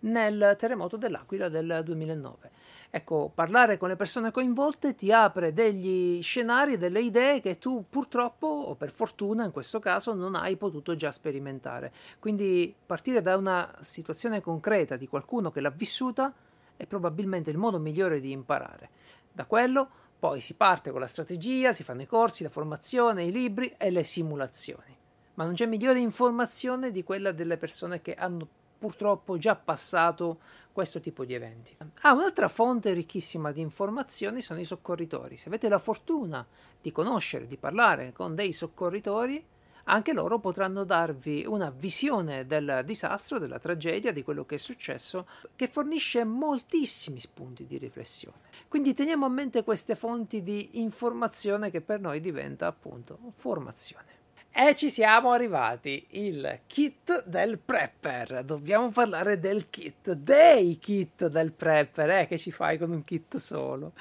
nel 0.01 0.57
terremoto 0.59 0.97
dell'Aquila 0.97 1.49
del 1.49 1.83
2009 1.85 2.51
Ecco, 2.91 3.31
parlare 3.33 3.77
con 3.77 3.89
le 3.89 3.95
persone 3.95 4.33
coinvolte 4.33 4.97
ti 4.97 5.13
apre 5.13 5.53
degli 5.53 6.21
scenari, 6.25 6.77
delle 6.77 7.01
idee 7.01 7.41
che 7.41 7.57
tu 7.57 7.85
purtroppo, 7.89 8.49
o 8.49 8.75
per 8.75 8.91
fortuna 8.91 9.45
in 9.45 9.53
questo 9.53 9.79
caso, 9.79 10.15
non 10.15 10.35
hai 10.35 10.57
potuto 10.57 10.97
già 10.97 11.13
sperimentare. 11.13 11.93
Quindi 12.19 12.75
partire 12.85 13.23
da 13.23 13.37
una 13.37 13.73
situazione 13.79 14.41
concreta 14.41 14.97
di 14.97 15.07
qualcuno 15.07 15.53
che 15.53 15.61
l'ha 15.61 15.71
vissuta 15.71 16.35
è 16.77 16.85
probabilmente 16.85 17.51
il 17.51 17.59
modo 17.59 17.79
migliore 17.79 18.19
di 18.19 18.33
imparare. 18.33 18.91
Da 19.33 19.47
quello 19.47 20.02
poi 20.23 20.41
si 20.41 20.55
parte 20.55 20.93
con 20.93 21.01
la 21.01 21.09
strategia, 21.09 21.73
si 21.73 21.83
fanno 21.83 22.03
i 22.03 22.07
corsi, 22.07 22.45
la 22.45 22.49
formazione, 22.49 23.25
i 23.25 23.33
libri 23.33 23.75
e 23.77 23.91
le 23.91 24.05
simulazioni. 24.05 24.97
Ma 25.35 25.43
non 25.43 25.55
c'è 25.55 25.67
migliore 25.67 25.99
informazione 25.99 26.93
di 26.93 27.03
quella 27.03 27.33
delle 27.33 27.57
persone 27.57 28.01
che 28.01 28.15
hanno 28.15 28.47
purtroppo 28.79 29.37
già 29.37 29.57
passato 29.57 30.39
questo 30.71 31.01
tipo 31.01 31.25
di 31.25 31.35
eventi. 31.35 31.77
Ah, 32.03 32.13
un'altra 32.13 32.47
fonte 32.47 32.93
ricchissima 32.93 33.51
di 33.51 33.63
informazioni 33.63 34.43
sono 34.43 34.61
i 34.61 34.65
soccorritori. 34.65 35.37
Se 35.37 35.49
avete 35.49 35.69
la 35.69 35.81
fortuna 35.81 36.47
di 36.81 36.93
conoscere, 36.93 37.49
di 37.49 37.57
parlare 37.57 38.13
con 38.13 38.37
dei 38.37 38.53
soccorritori, 38.53 39.45
anche 39.85 40.13
loro 40.13 40.39
potranno 40.39 40.85
darvi 40.85 41.45
una 41.47 41.71
visione 41.71 42.47
del 42.47 42.83
disastro, 42.85 43.39
della 43.39 43.59
tragedia, 43.59 44.13
di 44.13 44.23
quello 44.23 44.45
che 44.45 44.57
è 44.57 44.59
successo, 44.59 45.27
che 45.57 45.69
fornisce 45.69 46.25
moltissimi 46.25 47.19
spunti 47.21 47.67
di 47.67 47.79
riflessione. 47.79 48.51
Quindi 48.69 48.95
teniamo 48.95 49.27
a 49.27 49.31
mente 49.31 49.65
queste 49.65 49.95
fonti 49.95 50.43
di 50.43 50.81
informazione 50.81 51.71
che 51.71 51.81
per 51.81 52.01
noi 52.01 52.21
diventa 52.21 52.67
appunto 52.67 53.19
formazione. 53.35 54.21
E 54.55 54.75
ci 54.77 54.91
siamo 54.91 55.31
arrivati, 55.31 56.07
il 56.11 56.61
kit 56.67 57.25
del 57.25 57.59
prepper. 57.59 58.45
Dobbiamo 58.45 58.91
parlare 58.91 59.39
del 59.39 59.71
kit, 59.71 60.13
dei 60.13 60.79
kit 60.79 61.27
del 61.29 61.53
prepper, 61.53 62.11
eh, 62.11 62.27
che 62.27 62.37
ci 62.37 62.51
fai 62.51 62.77
con 62.77 62.91
un 62.91 63.03
kit 63.03 63.37
solo. 63.37 63.93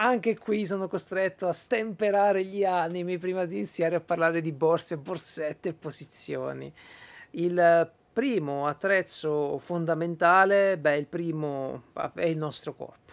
Anche 0.00 0.38
qui 0.38 0.64
sono 0.64 0.86
costretto 0.86 1.48
a 1.48 1.52
stemperare 1.52 2.44
gli 2.44 2.62
animi 2.64 3.18
prima 3.18 3.44
di 3.46 3.56
iniziare 3.56 3.96
a 3.96 4.00
parlare 4.00 4.40
di 4.40 4.52
borse, 4.52 4.96
borsette 4.96 5.70
e 5.70 5.72
posizioni. 5.72 6.72
Il 7.30 7.90
primo 8.12 8.68
attrezzo 8.68 9.58
fondamentale, 9.58 10.78
beh, 10.78 10.98
il 10.98 11.06
primo 11.06 11.82
è 12.14 12.26
il 12.26 12.38
nostro 12.38 12.74
corpo. 12.74 13.12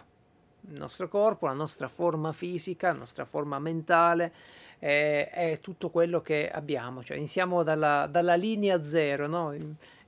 Il 0.68 0.78
nostro 0.78 1.08
corpo, 1.08 1.46
la 1.46 1.54
nostra 1.54 1.88
forma 1.88 2.30
fisica, 2.30 2.92
la 2.92 2.98
nostra 2.98 3.24
forma 3.24 3.58
mentale 3.58 4.32
è, 4.78 5.28
è 5.32 5.58
tutto 5.60 5.90
quello 5.90 6.20
che 6.20 6.48
abbiamo, 6.48 7.02
cioè 7.02 7.16
iniziamo 7.16 7.64
dalla, 7.64 8.06
dalla 8.08 8.36
linea 8.36 8.84
zero, 8.84 9.26
no? 9.26 9.52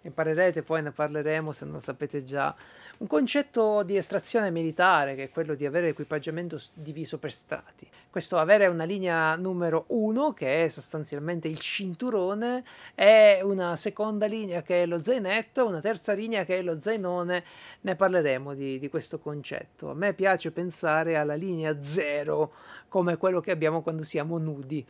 imparerete, 0.03 0.63
poi 0.63 0.83
ne 0.83 0.93
parleremo 0.93 1.51
se 1.53 1.65
non 1.65 1.81
sapete 1.81 2.23
già, 2.23 2.55
un 2.99 3.07
concetto 3.07 3.85
di 3.85 3.97
estrazione 3.97 4.51
militare 4.51 5.15
che 5.15 5.25
è 5.25 5.31
quello 5.31 5.55
di 5.55 5.65
avere 5.65 5.87
l'equipaggiamento 5.87 6.61
diviso 6.75 7.19
per 7.19 7.31
strati. 7.31 7.89
Questo 8.11 8.39
avere 8.39 8.67
una 8.67 8.83
linea 8.83 9.37
numero 9.37 9.85
uno 9.89 10.33
che 10.33 10.65
è 10.65 10.69
sostanzialmente 10.69 11.47
il 11.47 11.61
cinturone 11.61 12.65
e 12.97 13.39
una 13.43 13.77
seconda 13.77 14.27
linea 14.27 14.63
che 14.63 14.83
è 14.83 14.87
lo 14.87 15.01
zainetto, 15.01 15.69
una 15.69 15.81
terza 15.81 16.13
linea 16.13 16.45
che 16.45 16.59
è 16.59 16.63
lo 16.63 16.81
zainone, 16.81 17.45
ne 17.83 17.95
parleremo 17.95 18.55
di, 18.55 18.81
di 18.81 18.89
questo 18.89 19.21
concetto. 19.21 19.91
A 19.91 19.95
me 19.95 20.13
piace 20.13 20.51
pensare 20.51 21.17
alla 21.17 21.37
linea 21.37 21.81
zero 21.81 22.53
come 22.89 23.17
quello 23.17 23.41
che 23.41 23.53
abbiamo 23.53 23.81
quando 23.81 24.03
siamo 24.03 24.39
nudi. 24.39 24.85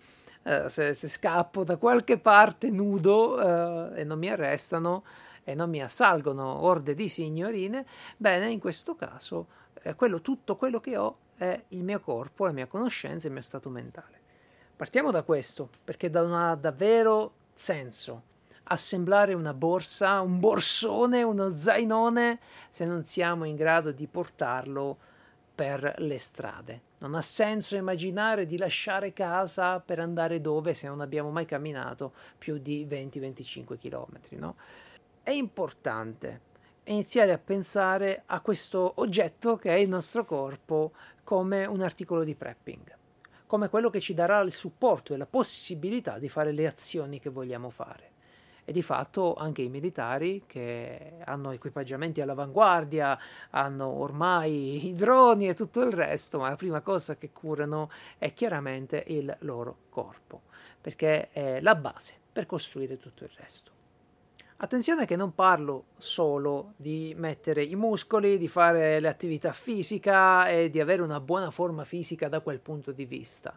Uh, 0.45 0.69
se, 0.69 0.95
se, 0.95 1.09
scappo 1.09 1.63
da 1.63 1.77
qualche 1.77 2.17
parte 2.17 2.71
nudo 2.71 3.35
uh, 3.35 3.93
e 3.95 4.05
non 4.05 4.19
mi 4.19 4.31
arrestano 4.31 5.03
e 5.49 5.55
non 5.55 5.71
mi 5.71 5.83
assalgono 5.83 6.63
orde 6.63 6.95
di 6.95 7.09
signorine, 7.09 7.87
bene, 8.19 8.51
in 8.51 8.61
questo 8.61 8.95
caso 8.95 9.47
eh, 9.81 9.95
quello, 9.95 10.21
tutto 10.21 10.57
quello 10.57 10.79
che 10.79 10.99
ho 10.99 11.17
è 11.37 11.59
il 11.69 11.83
mio 11.85 12.01
corpo, 12.01 12.45
la 12.45 12.53
mia 12.53 12.67
conoscenza 12.67 13.25
e 13.25 13.29
il 13.29 13.33
mio 13.33 13.43
stato 13.43 13.71
mentale. 13.71 14.21
Partiamo 14.77 15.11
da 15.11 15.23
questo, 15.23 15.71
perché 15.83 16.11
non 16.11 16.35
ha 16.35 16.55
davvero 16.55 17.33
senso 17.55 18.25
assemblare 18.65 19.33
una 19.33 19.55
borsa, 19.55 20.21
un 20.21 20.39
borsone, 20.39 21.23
uno 21.23 21.49
zainone, 21.49 22.41
se 22.69 22.85
non 22.85 23.05
siamo 23.05 23.45
in 23.45 23.57
grado 23.57 23.91
di 23.91 24.07
portarlo 24.07 24.99
per 25.55 25.95
le 25.97 26.19
strade. 26.19 26.83
Non 26.99 27.15
ha 27.15 27.23
senso 27.23 27.75
immaginare 27.75 28.45
di 28.45 28.59
lasciare 28.59 29.15
casa 29.15 29.81
per 29.81 29.99
andare 29.99 30.43
dove 30.43 30.75
se 30.75 30.89
non 30.89 31.01
abbiamo 31.01 31.31
mai 31.31 31.47
camminato 31.47 32.13
più 32.37 32.59
di 32.59 32.87
20-25 32.87 33.79
km, 33.79 34.19
no? 34.33 34.57
È 35.29 35.33
importante 35.33 36.41
iniziare 36.85 37.35
a 37.35 37.39
pensare 37.39 38.23
a 38.25 38.41
questo 38.41 38.95
oggetto 38.95 39.59
che 39.59 39.69
è 39.69 39.77
il 39.77 39.87
nostro 39.87 40.25
corpo 40.25 40.93
come 41.23 41.67
un 41.67 41.83
articolo 41.83 42.25
di 42.25 42.35
prepping, 42.35 42.97
come 43.45 43.69
quello 43.69 43.91
che 43.91 44.01
ci 44.01 44.15
darà 44.15 44.41
il 44.41 44.55
supporto 44.55 45.13
e 45.13 45.19
la 45.19 45.27
possibilità 45.27 46.19
di 46.19 46.31
fare 46.31 46.53
le 46.53 46.67
azioni 46.67 47.21
che 47.21 47.29
vogliamo 47.29 47.69
fare 47.69 48.13
e 48.65 48.73
di 48.73 48.81
fatto 48.81 49.35
anche 49.35 49.61
i 49.61 49.69
militari 49.69 50.45
che 50.47 51.17
hanno 51.23 51.51
equipaggiamenti 51.51 52.23
all'avanguardia, 52.23 53.19
hanno 53.51 53.87
ormai 53.87 54.87
i 54.87 54.95
droni 54.95 55.47
e 55.47 55.53
tutto 55.53 55.83
il 55.83 55.93
resto, 55.93 56.39
ma 56.39 56.49
la 56.49 56.57
prima 56.57 56.81
cosa 56.81 57.19
che 57.19 57.33
curano 57.33 57.91
è 58.17 58.33
chiaramente 58.33 59.05
il 59.09 59.37
loro 59.41 59.77
corpo, 59.91 60.45
perché 60.81 61.29
è 61.33 61.61
la 61.61 61.75
base 61.75 62.15
per 62.33 62.47
costruire 62.47 62.97
tutto 62.97 63.25
il 63.25 63.31
resto. 63.37 63.77
Attenzione 64.61 65.07
che 65.07 65.15
non 65.15 65.37
parlo 65.37 65.85
solo 65.99 66.73
di 66.75 67.15
mettere 67.17 67.63
i 67.63 67.77
muscoli, 67.77 68.39
di 68.39 68.49
fare 68.49 68.99
le 68.99 69.07
attività 69.07 69.53
fisica 69.53 70.49
e 70.49 70.69
di 70.69 70.81
avere 70.81 71.01
una 71.01 71.21
buona 71.21 71.53
forma 71.53 71.85
fisica 71.85 72.29
da 72.29 72.41
quel 72.41 72.59
punto 72.59 72.91
di 72.91 73.05
vista. 73.05 73.57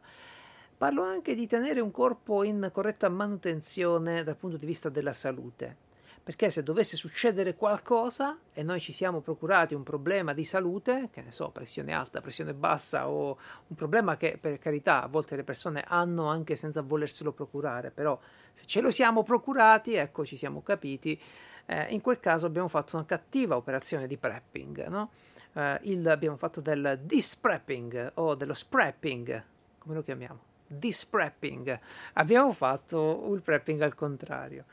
Parlo 0.77 1.01
anche 1.01 1.34
di 1.34 1.48
tenere 1.48 1.79
un 1.79 1.89
corpo 1.89 2.43
in 2.43 2.70
corretta 2.72 3.10
manutenzione 3.10 4.24
dal 4.24 4.36
punto 4.36 4.58
di 4.58 4.65
vista 4.67 4.89
della 4.89 5.13
salute, 5.13 5.75
perché 6.22 6.51
se 6.51 6.62
dovesse 6.62 6.96
succedere 6.96 7.55
qualcosa 7.55 8.38
e 8.53 8.62
noi 8.62 8.79
ci 8.79 8.93
siamo 8.93 9.22
procurati 9.22 9.74
un 9.74 9.81
problema 9.81 10.34
di 10.34 10.43
salute, 10.43 11.10
che 11.12 11.24
ne 11.24 11.31
so, 11.31 11.50
pressione 11.50 11.93
alta, 11.93 12.22
pressione 12.22 12.53
bassa 12.53 13.10
o 13.10 13.39
un 13.65 13.75
problema 13.75 14.17
che 14.17 14.38
per 14.39 14.60
carità 14.60 15.01
a 15.01 15.08
volte 15.08 15.36
le 15.36 15.43
persone 15.43 15.84
hanno 15.88 16.27
anche 16.27 16.55
senza 16.55 16.84
volerselo 16.84 17.31
procurare, 17.31 17.89
però 17.89 18.20
se 18.53 18.65
ce 18.65 18.81
lo 18.81 18.89
siamo 18.89 19.24
procurati, 19.24 19.93
ecco, 19.93 20.25
ci 20.25 20.38
siamo 20.38 20.62
capiti, 20.62 21.20
eh, 21.65 21.88
in 21.89 22.01
quel 22.01 22.20
caso 22.20 22.46
abbiamo 22.46 22.67
fatto 22.67 22.96
una 22.96 23.05
cattiva 23.05 23.55
operazione 23.55 24.08
di 24.08 24.17
prepping, 24.17 24.88
no? 24.88 25.12
Eh, 25.53 25.79
il, 25.84 26.08
abbiamo 26.08 26.38
fatto 26.38 26.62
del 26.62 27.00
disprepping 27.03 28.12
o 28.15 28.36
dello 28.36 28.53
sprepping, 28.53 29.43
come 29.77 29.96
lo 29.96 30.03
chiamiamo? 30.03 30.50
disprepping. 30.72 31.79
Abbiamo 32.13 32.53
fatto 32.53 33.29
il 33.34 33.41
prepping 33.41 33.81
al 33.81 33.96
contrario. 33.96 34.65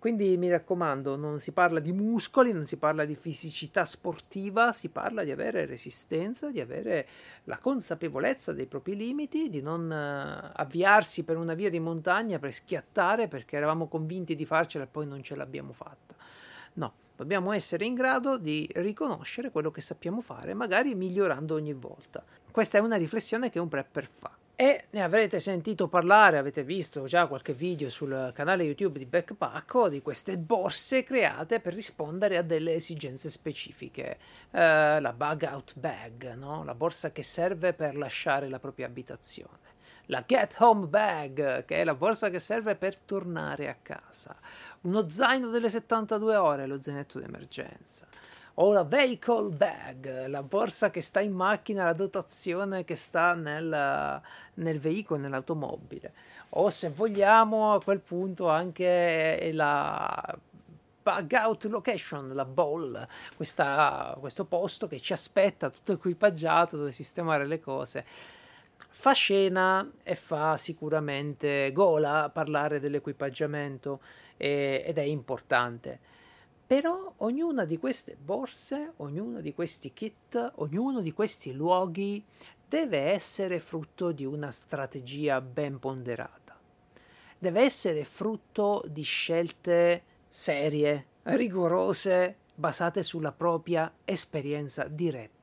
Quindi 0.00 0.34
mi 0.38 0.48
raccomando, 0.48 1.14
non 1.14 1.40
si 1.40 1.52
parla 1.52 1.78
di 1.78 1.92
muscoli, 1.92 2.54
non 2.54 2.64
si 2.64 2.78
parla 2.78 3.04
di 3.04 3.14
fisicità 3.14 3.84
sportiva, 3.84 4.72
si 4.72 4.88
parla 4.88 5.24
di 5.24 5.30
avere 5.30 5.66
resistenza, 5.66 6.50
di 6.50 6.58
avere 6.58 7.06
la 7.44 7.58
consapevolezza 7.58 8.54
dei 8.54 8.64
propri 8.64 8.96
limiti, 8.96 9.50
di 9.50 9.60
non 9.60 9.90
uh, 9.90 10.52
avviarsi 10.54 11.22
per 11.22 11.36
una 11.36 11.52
via 11.52 11.68
di 11.68 11.78
montagna 11.80 12.38
per 12.38 12.50
schiattare 12.50 13.28
perché 13.28 13.56
eravamo 13.56 13.88
convinti 13.88 14.34
di 14.34 14.46
farcela 14.46 14.84
e 14.84 14.86
poi 14.86 15.06
non 15.06 15.22
ce 15.22 15.36
l'abbiamo 15.36 15.74
fatta. 15.74 16.14
No, 16.72 16.94
dobbiamo 17.14 17.52
essere 17.52 17.84
in 17.84 17.92
grado 17.92 18.38
di 18.38 18.66
riconoscere 18.76 19.50
quello 19.50 19.70
che 19.70 19.82
sappiamo 19.82 20.22
fare, 20.22 20.54
magari 20.54 20.94
migliorando 20.94 21.54
ogni 21.54 21.74
volta. 21.74 22.24
Questa 22.50 22.78
è 22.78 22.80
una 22.80 22.96
riflessione 22.96 23.50
che 23.50 23.58
un 23.58 23.68
prepper 23.68 24.06
fa. 24.06 24.39
E 24.60 24.88
ne 24.90 25.02
avrete 25.02 25.40
sentito 25.40 25.88
parlare, 25.88 26.36
avete 26.36 26.62
visto 26.62 27.04
già 27.04 27.26
qualche 27.26 27.54
video 27.54 27.88
sul 27.88 28.30
canale 28.34 28.64
YouTube 28.64 28.98
di 28.98 29.06
Backpacko 29.06 29.88
di 29.88 30.02
queste 30.02 30.36
borse 30.36 31.02
create 31.02 31.60
per 31.60 31.72
rispondere 31.72 32.36
a 32.36 32.42
delle 32.42 32.74
esigenze 32.74 33.30
specifiche. 33.30 34.18
Eh, 34.50 35.00
la 35.00 35.14
bug 35.14 35.48
out 35.50 35.72
bag, 35.78 36.34
no? 36.34 36.62
la 36.62 36.74
borsa 36.74 37.10
che 37.10 37.22
serve 37.22 37.72
per 37.72 37.96
lasciare 37.96 38.50
la 38.50 38.58
propria 38.58 38.84
abitazione. 38.84 39.78
La 40.08 40.24
get 40.26 40.56
home 40.58 40.88
bag, 40.88 41.64
che 41.64 41.76
è 41.76 41.84
la 41.84 41.94
borsa 41.94 42.28
che 42.28 42.38
serve 42.38 42.76
per 42.76 42.98
tornare 42.98 43.66
a 43.70 43.76
casa. 43.80 44.36
Uno 44.82 45.06
zaino 45.06 45.48
delle 45.48 45.70
72 45.70 46.36
ore, 46.36 46.66
lo 46.66 46.78
zainetto 46.78 47.18
d'emergenza 47.18 48.06
o 48.60 48.72
la 48.72 48.84
vehicle 48.84 49.48
bag, 49.48 50.26
la 50.26 50.42
borsa 50.42 50.90
che 50.90 51.00
sta 51.00 51.20
in 51.20 51.32
macchina, 51.32 51.84
la 51.84 51.94
dotazione 51.94 52.84
che 52.84 52.94
sta 52.94 53.32
nel, 53.32 54.20
nel 54.54 54.78
veicolo, 54.78 55.20
nell'automobile. 55.20 56.12
O 56.50 56.68
se 56.68 56.90
vogliamo 56.90 57.72
a 57.72 57.82
quel 57.82 58.00
punto 58.00 58.50
anche 58.50 59.50
la 59.54 60.38
bug 61.02 61.32
out 61.32 61.64
location, 61.64 62.34
la 62.34 62.44
ball, 62.44 63.06
questa, 63.34 64.14
questo 64.20 64.44
posto 64.44 64.86
che 64.86 65.00
ci 65.00 65.14
aspetta 65.14 65.70
tutto 65.70 65.92
equipaggiato 65.92 66.76
dove 66.76 66.90
sistemare 66.90 67.46
le 67.46 67.60
cose. 67.60 68.04
Fa 68.76 69.12
scena 69.12 69.90
e 70.02 70.14
fa 70.14 70.58
sicuramente 70.58 71.70
gola 71.72 72.28
parlare 72.30 72.78
dell'equipaggiamento 72.78 74.00
e, 74.36 74.82
ed 74.86 74.98
è 74.98 75.02
importante 75.02 76.18
però 76.70 77.14
ognuna 77.16 77.64
di 77.64 77.78
queste 77.78 78.14
borse, 78.16 78.92
ognuno 78.98 79.40
di 79.40 79.52
questi 79.52 79.92
kit, 79.92 80.52
ognuno 80.58 81.00
di 81.00 81.10
questi 81.10 81.52
luoghi 81.52 82.24
deve 82.68 83.10
essere 83.10 83.58
frutto 83.58 84.12
di 84.12 84.24
una 84.24 84.52
strategia 84.52 85.40
ben 85.40 85.80
ponderata. 85.80 86.56
Deve 87.36 87.62
essere 87.62 88.04
frutto 88.04 88.84
di 88.86 89.02
scelte 89.02 90.04
serie, 90.28 91.06
rigorose, 91.24 92.36
basate 92.54 93.02
sulla 93.02 93.32
propria 93.32 93.92
esperienza 94.04 94.84
diretta 94.84 95.39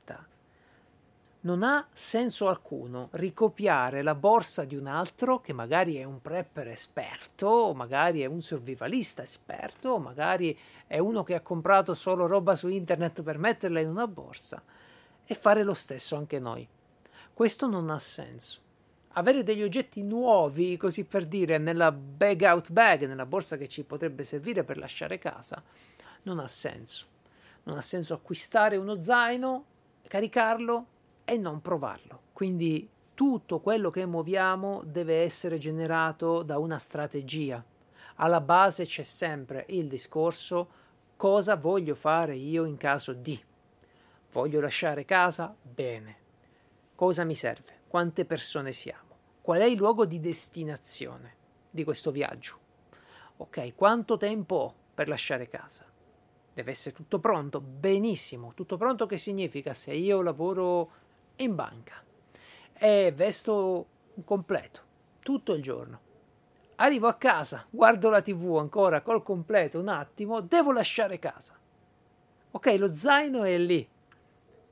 non 1.41 1.61
ha 1.61 1.87
senso 1.91 2.47
alcuno 2.47 3.09
ricopiare 3.11 4.01
la 4.01 4.15
borsa 4.15 4.63
di 4.65 4.75
un 4.75 4.87
altro 4.87 5.39
che 5.39 5.53
magari 5.53 5.97
è 5.97 6.03
un 6.03 6.19
prepper 6.19 6.69
esperto, 6.69 7.47
o 7.47 7.73
magari 7.73 8.21
è 8.21 8.25
un 8.25 8.41
survivalista 8.41 9.21
esperto, 9.21 9.91
o 9.91 9.99
magari 9.99 10.57
è 10.87 10.97
uno 10.97 11.23
che 11.23 11.35
ha 11.35 11.41
comprato 11.41 11.93
solo 11.93 12.25
roba 12.25 12.55
su 12.55 12.67
internet 12.67 13.21
per 13.21 13.37
metterla 13.37 13.79
in 13.79 13.89
una 13.89 14.07
borsa 14.07 14.61
e 15.23 15.35
fare 15.35 15.63
lo 15.63 15.73
stesso 15.73 16.15
anche 16.15 16.39
noi. 16.39 16.67
Questo 17.33 17.67
non 17.67 17.89
ha 17.91 17.99
senso. 17.99 18.61
Avere 19.13 19.43
degli 19.43 19.63
oggetti 19.63 20.03
nuovi, 20.03 20.75
così 20.77 21.05
per 21.05 21.25
dire, 21.25 21.57
nella 21.57 21.91
bag 21.91 22.41
out 22.41 22.71
bag, 22.71 23.05
nella 23.05 23.25
borsa 23.25 23.57
che 23.57 23.67
ci 23.67 23.83
potrebbe 23.83 24.23
servire 24.23 24.63
per 24.63 24.77
lasciare 24.77 25.19
casa, 25.19 25.61
non 26.23 26.39
ha 26.39 26.47
senso. 26.47 27.05
Non 27.63 27.77
ha 27.77 27.81
senso 27.81 28.13
acquistare 28.13 28.75
uno 28.75 28.99
zaino, 28.99 29.65
caricarlo 30.07 30.85
e 31.29 31.37
non 31.37 31.61
provarlo. 31.61 32.21
Quindi 32.31 32.89
tutto 33.13 33.59
quello 33.59 33.89
che 33.89 34.05
muoviamo 34.05 34.81
deve 34.85 35.23
essere 35.23 35.57
generato 35.57 36.41
da 36.41 36.57
una 36.57 36.77
strategia. 36.77 37.61
Alla 38.15 38.39
base 38.39 38.85
c'è 38.85 39.03
sempre 39.03 39.65
il 39.69 39.89
discorso 39.89 40.69
cosa 41.17 41.57
voglio 41.57 41.95
fare 41.95 42.35
io 42.35 42.63
in 42.63 42.77
caso 42.77 43.11
di. 43.11 43.37
Voglio 44.31 44.61
lasciare 44.61 45.03
casa? 45.03 45.53
Bene. 45.61 46.15
Cosa 46.95 47.25
mi 47.25 47.35
serve? 47.35 47.81
Quante 47.89 48.23
persone 48.23 48.71
siamo? 48.71 49.17
Qual 49.41 49.59
è 49.59 49.65
il 49.65 49.77
luogo 49.77 50.05
di 50.05 50.19
destinazione 50.19 51.35
di 51.69 51.83
questo 51.83 52.11
viaggio? 52.11 52.57
Ok, 53.37 53.75
quanto 53.75 54.15
tempo 54.15 54.55
ho 54.55 54.75
per 54.93 55.09
lasciare 55.09 55.49
casa? 55.49 55.85
Deve 56.53 56.71
essere 56.71 56.95
tutto 56.95 57.19
pronto? 57.19 57.59
Benissimo. 57.59 58.53
Tutto 58.53 58.77
pronto 58.77 59.05
che 59.05 59.17
significa 59.17 59.73
se 59.73 59.93
io 59.93 60.21
lavoro 60.21 61.05
in 61.37 61.55
banca 61.55 62.03
e 62.73 63.11
vesto 63.15 63.87
un 64.13 64.23
completo 64.23 64.81
tutto 65.19 65.53
il 65.53 65.61
giorno. 65.61 65.99
Arrivo 66.75 67.07
a 67.07 67.15
casa, 67.15 67.65
guardo 67.69 68.09
la 68.09 68.21
tv 68.21 68.57
ancora 68.57 69.01
col 69.01 69.23
completo 69.23 69.79
un 69.79 69.87
attimo, 69.87 70.41
devo 70.41 70.71
lasciare 70.71 71.19
casa. 71.19 71.57
Ok, 72.51 72.75
lo 72.77 72.93
zaino 72.93 73.43
è 73.43 73.57
lì, 73.57 73.87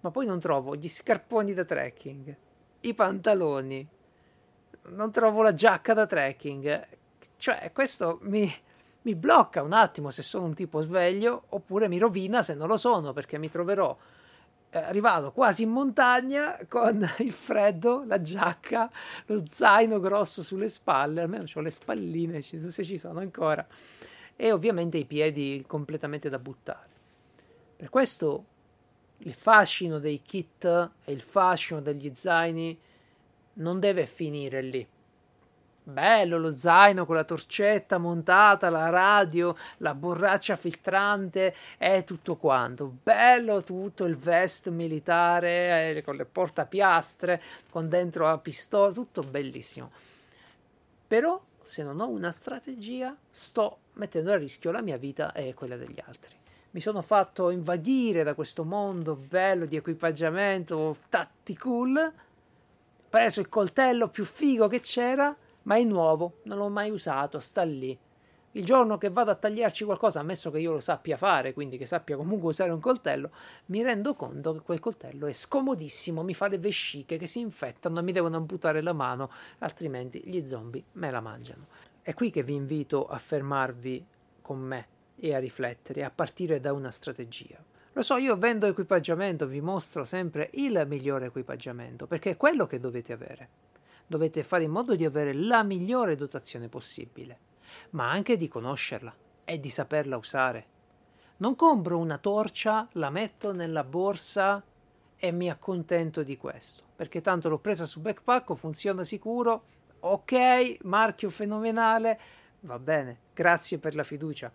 ma 0.01 0.11
poi 0.11 0.25
non 0.25 0.39
trovo 0.39 0.75
gli 0.75 0.87
scarponi 0.87 1.53
da 1.53 1.65
trekking, 1.65 2.37
i 2.81 2.93
pantaloni, 2.93 3.87
non 4.89 5.11
trovo 5.11 5.41
la 5.41 5.53
giacca 5.53 5.93
da 5.93 6.05
trekking. 6.05 6.87
Cioè, 7.37 7.71
questo 7.73 8.19
mi, 8.21 8.51
mi 9.01 9.15
blocca 9.15 9.63
un 9.63 9.73
attimo 9.73 10.09
se 10.11 10.21
sono 10.21 10.45
un 10.45 10.53
tipo 10.53 10.81
sveglio, 10.81 11.45
oppure 11.49 11.87
mi 11.87 11.97
rovina 11.97 12.43
se 12.43 12.53
non 12.53 12.67
lo 12.67 12.77
sono, 12.77 13.13
perché 13.13 13.37
mi 13.37 13.49
troverò 13.49 13.95
arrivato 14.83 15.31
quasi 15.31 15.63
in 15.63 15.69
montagna 15.69 16.57
con 16.67 17.07
il 17.19 17.31
freddo, 17.31 18.03
la 18.05 18.21
giacca, 18.21 18.91
lo 19.27 19.45
zaino 19.45 19.99
grosso 19.99 20.43
sulle 20.43 20.67
spalle, 20.67 21.21
almeno 21.21 21.45
ho 21.53 21.61
le 21.61 21.69
spalline 21.69 22.41
se 22.41 22.83
ci 22.83 22.97
sono 22.97 23.19
ancora, 23.19 23.65
e 24.35 24.51
ovviamente 24.51 24.97
i 24.97 25.05
piedi 25.05 25.63
completamente 25.65 26.29
da 26.29 26.39
buttare. 26.39 26.89
Per 27.77 27.89
questo 27.89 28.45
il 29.19 29.33
fascino 29.33 29.99
dei 29.99 30.21
kit 30.21 30.65
e 31.03 31.11
il 31.11 31.21
fascino 31.21 31.81
degli 31.81 32.11
zaini 32.13 32.77
non 33.53 33.79
deve 33.79 34.05
finire 34.05 34.61
lì. 34.61 34.87
Bello 35.87 36.39
lo 36.39 36.49
zaino 36.49 37.05
con 37.05 37.13
la 37.13 37.23
torcetta 37.23 37.99
montata, 37.99 38.71
la 38.71 38.89
radio, 38.89 39.55
la 39.77 39.93
borraccia 39.93 40.55
filtrante 40.55 41.53
e 41.77 42.03
tutto 42.03 42.37
quanto. 42.37 42.91
Bello 43.03 43.61
tutto 43.61 44.05
il 44.05 44.17
vest 44.17 44.69
militare 44.69 45.95
eh, 45.97 46.01
con 46.01 46.15
le 46.15 46.25
portapiastre, 46.25 47.39
con 47.69 47.87
dentro 47.87 48.25
la 48.25 48.39
pistola, 48.39 48.91
tutto 48.91 49.21
bellissimo. 49.21 49.91
Però 51.05 51.39
se 51.61 51.83
non 51.83 51.99
ho 51.99 52.07
una 52.07 52.31
strategia 52.31 53.15
sto 53.29 53.77
mettendo 53.93 54.31
a 54.31 54.37
rischio 54.37 54.71
la 54.71 54.81
mia 54.81 54.97
vita 54.97 55.33
e 55.33 55.53
quella 55.53 55.77
degli 55.77 56.01
altri. 56.03 56.33
Mi 56.71 56.79
sono 56.79 57.03
fatto 57.03 57.51
invaghire 57.51 58.23
da 58.23 58.33
questo 58.33 58.63
mondo 58.63 59.15
bello 59.15 59.67
di 59.67 59.75
equipaggiamento 59.75 60.97
tactical, 61.09 62.11
preso 63.07 63.39
il 63.39 63.49
coltello 63.49 64.09
più 64.09 64.25
figo 64.25 64.67
che 64.67 64.79
c'era 64.79 65.37
ma 65.65 65.75
è 65.75 65.83
nuovo, 65.83 66.39
non 66.43 66.57
l'ho 66.57 66.69
mai 66.69 66.89
usato, 66.89 67.39
sta 67.39 67.63
lì. 67.63 67.97
Il 68.51 68.63
giorno 68.63 68.97
che 68.97 69.09
vado 69.09 69.31
a 69.31 69.35
tagliarci 69.35 69.83
qualcosa, 69.83 70.21
ammesso 70.21 70.49
che 70.49 70.59
io 70.59 70.71
lo 70.71 70.79
sappia 70.79 71.17
fare, 71.17 71.53
quindi 71.53 71.77
che 71.77 71.85
sappia 71.85 72.15
comunque 72.15 72.49
usare 72.49 72.71
un 72.71 72.79
coltello, 72.79 73.31
mi 73.65 73.83
rendo 73.83 74.13
conto 74.13 74.53
che 74.53 74.61
quel 74.61 74.79
coltello 74.79 75.27
è 75.27 75.33
scomodissimo, 75.33 76.23
mi 76.23 76.33
fa 76.33 76.47
le 76.47 76.57
vesciche 76.57 77.17
che 77.17 77.27
si 77.27 77.39
infettano 77.39 77.99
e 77.99 78.01
mi 78.01 78.13
devono 78.13 78.37
amputare 78.37 78.81
la 78.81 78.93
mano, 78.93 79.29
altrimenti 79.59 80.21
gli 80.23 80.45
zombie 80.45 80.83
me 80.93 81.11
la 81.11 81.19
mangiano. 81.19 81.67
È 82.01 82.13
qui 82.13 82.31
che 82.31 82.43
vi 82.43 82.53
invito 82.53 83.07
a 83.07 83.17
fermarvi 83.17 84.05
con 84.41 84.59
me 84.59 84.87
e 85.17 85.35
a 85.35 85.39
riflettere, 85.39 86.05
a 86.05 86.11
partire 86.11 86.61
da 86.61 86.71
una 86.71 86.91
strategia. 86.91 87.61
Lo 87.91 88.01
so, 88.01 88.15
io 88.15 88.37
vendo 88.37 88.67
equipaggiamento, 88.67 89.47
vi 89.47 89.59
mostro 89.59 90.05
sempre 90.05 90.49
il 90.53 90.81
migliore 90.87 91.25
equipaggiamento, 91.25 92.07
perché 92.07 92.31
è 92.31 92.37
quello 92.37 92.67
che 92.67 92.79
dovete 92.79 93.11
avere 93.11 93.49
dovete 94.07 94.43
fare 94.43 94.63
in 94.63 94.71
modo 94.71 94.95
di 94.95 95.05
avere 95.05 95.33
la 95.33 95.63
migliore 95.63 96.15
dotazione 96.15 96.69
possibile, 96.69 97.39
ma 97.91 98.09
anche 98.09 98.37
di 98.37 98.47
conoscerla 98.47 99.13
e 99.43 99.59
di 99.59 99.69
saperla 99.69 100.17
usare. 100.17 100.73
Non 101.37 101.55
compro 101.55 101.97
una 101.97 102.17
torcia, 102.17 102.87
la 102.93 103.09
metto 103.09 103.51
nella 103.51 103.83
borsa 103.83 104.63
e 105.17 105.31
mi 105.31 105.49
accontento 105.49 106.23
di 106.23 106.37
questo, 106.37 106.83
perché 106.95 107.21
tanto 107.21 107.49
l'ho 107.49 107.59
presa 107.59 107.85
su 107.85 107.99
backpack, 107.99 108.53
funziona 108.53 109.03
sicuro, 109.03 109.65
ok, 109.99 110.77
marchio 110.83 111.29
fenomenale, 111.29 112.19
va 112.61 112.79
bene, 112.79 113.19
grazie 113.33 113.79
per 113.79 113.95
la 113.95 114.03
fiducia, 114.03 114.51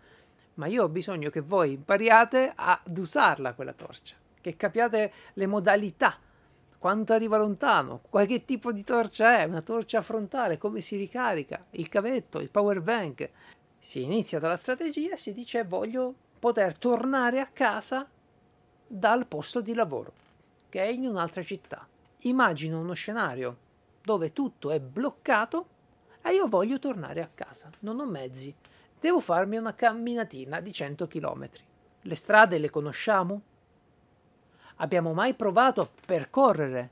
ma 0.55 0.67
io 0.67 0.85
ho 0.85 0.89
bisogno 0.89 1.31
che 1.31 1.41
voi 1.41 1.73
impariate 1.73 2.53
ad 2.55 2.97
usarla 2.97 3.55
quella 3.55 3.73
torcia, 3.73 4.17
che 4.41 4.57
capiate 4.57 5.13
le 5.35 5.47
modalità 5.47 6.19
quanto 6.81 7.13
arriva 7.13 7.37
lontano, 7.37 8.01
qualche 8.09 8.47
tipo 8.47 8.73
di 8.73 8.83
torcia 8.85 9.39
è, 9.39 9.45
una 9.45 9.61
torcia 9.61 10.01
frontale, 10.01 10.57
come 10.57 10.81
si 10.81 10.97
ricarica, 10.97 11.63
il 11.73 11.91
cavetto, 11.91 12.41
il 12.41 12.51
power 12.51 12.81
bank. 12.81 13.29
Si 13.77 14.03
inizia 14.03 14.39
dalla 14.39 14.57
strategia 14.57 15.13
e 15.13 15.19
si 15.19 15.35
dice 15.35 15.63
voglio 15.65 16.15
poter 16.39 16.79
tornare 16.79 17.39
a 17.39 17.51
casa 17.53 18.09
dal 18.87 19.27
posto 19.27 19.61
di 19.61 19.75
lavoro, 19.75 20.13
che 20.71 20.83
è 20.83 20.87
in 20.87 21.07
un'altra 21.07 21.43
città. 21.43 21.87
Immagino 22.23 22.81
uno 22.81 22.95
scenario 22.95 23.59
dove 24.03 24.33
tutto 24.33 24.71
è 24.71 24.81
bloccato 24.81 25.67
e 26.23 26.33
io 26.33 26.49
voglio 26.49 26.79
tornare 26.79 27.21
a 27.21 27.29
casa, 27.35 27.71
non 27.81 28.01
ho 28.01 28.07
mezzi, 28.07 28.55
devo 28.99 29.21
farmi 29.21 29.59
una 29.59 29.75
camminatina 29.75 30.61
di 30.61 30.73
100 30.73 31.07
km. 31.07 31.47
Le 32.01 32.15
strade 32.15 32.57
le 32.57 32.71
conosciamo? 32.71 33.43
Abbiamo 34.83 35.13
mai 35.13 35.35
provato 35.35 35.83
a 35.83 35.89
percorrere 36.07 36.91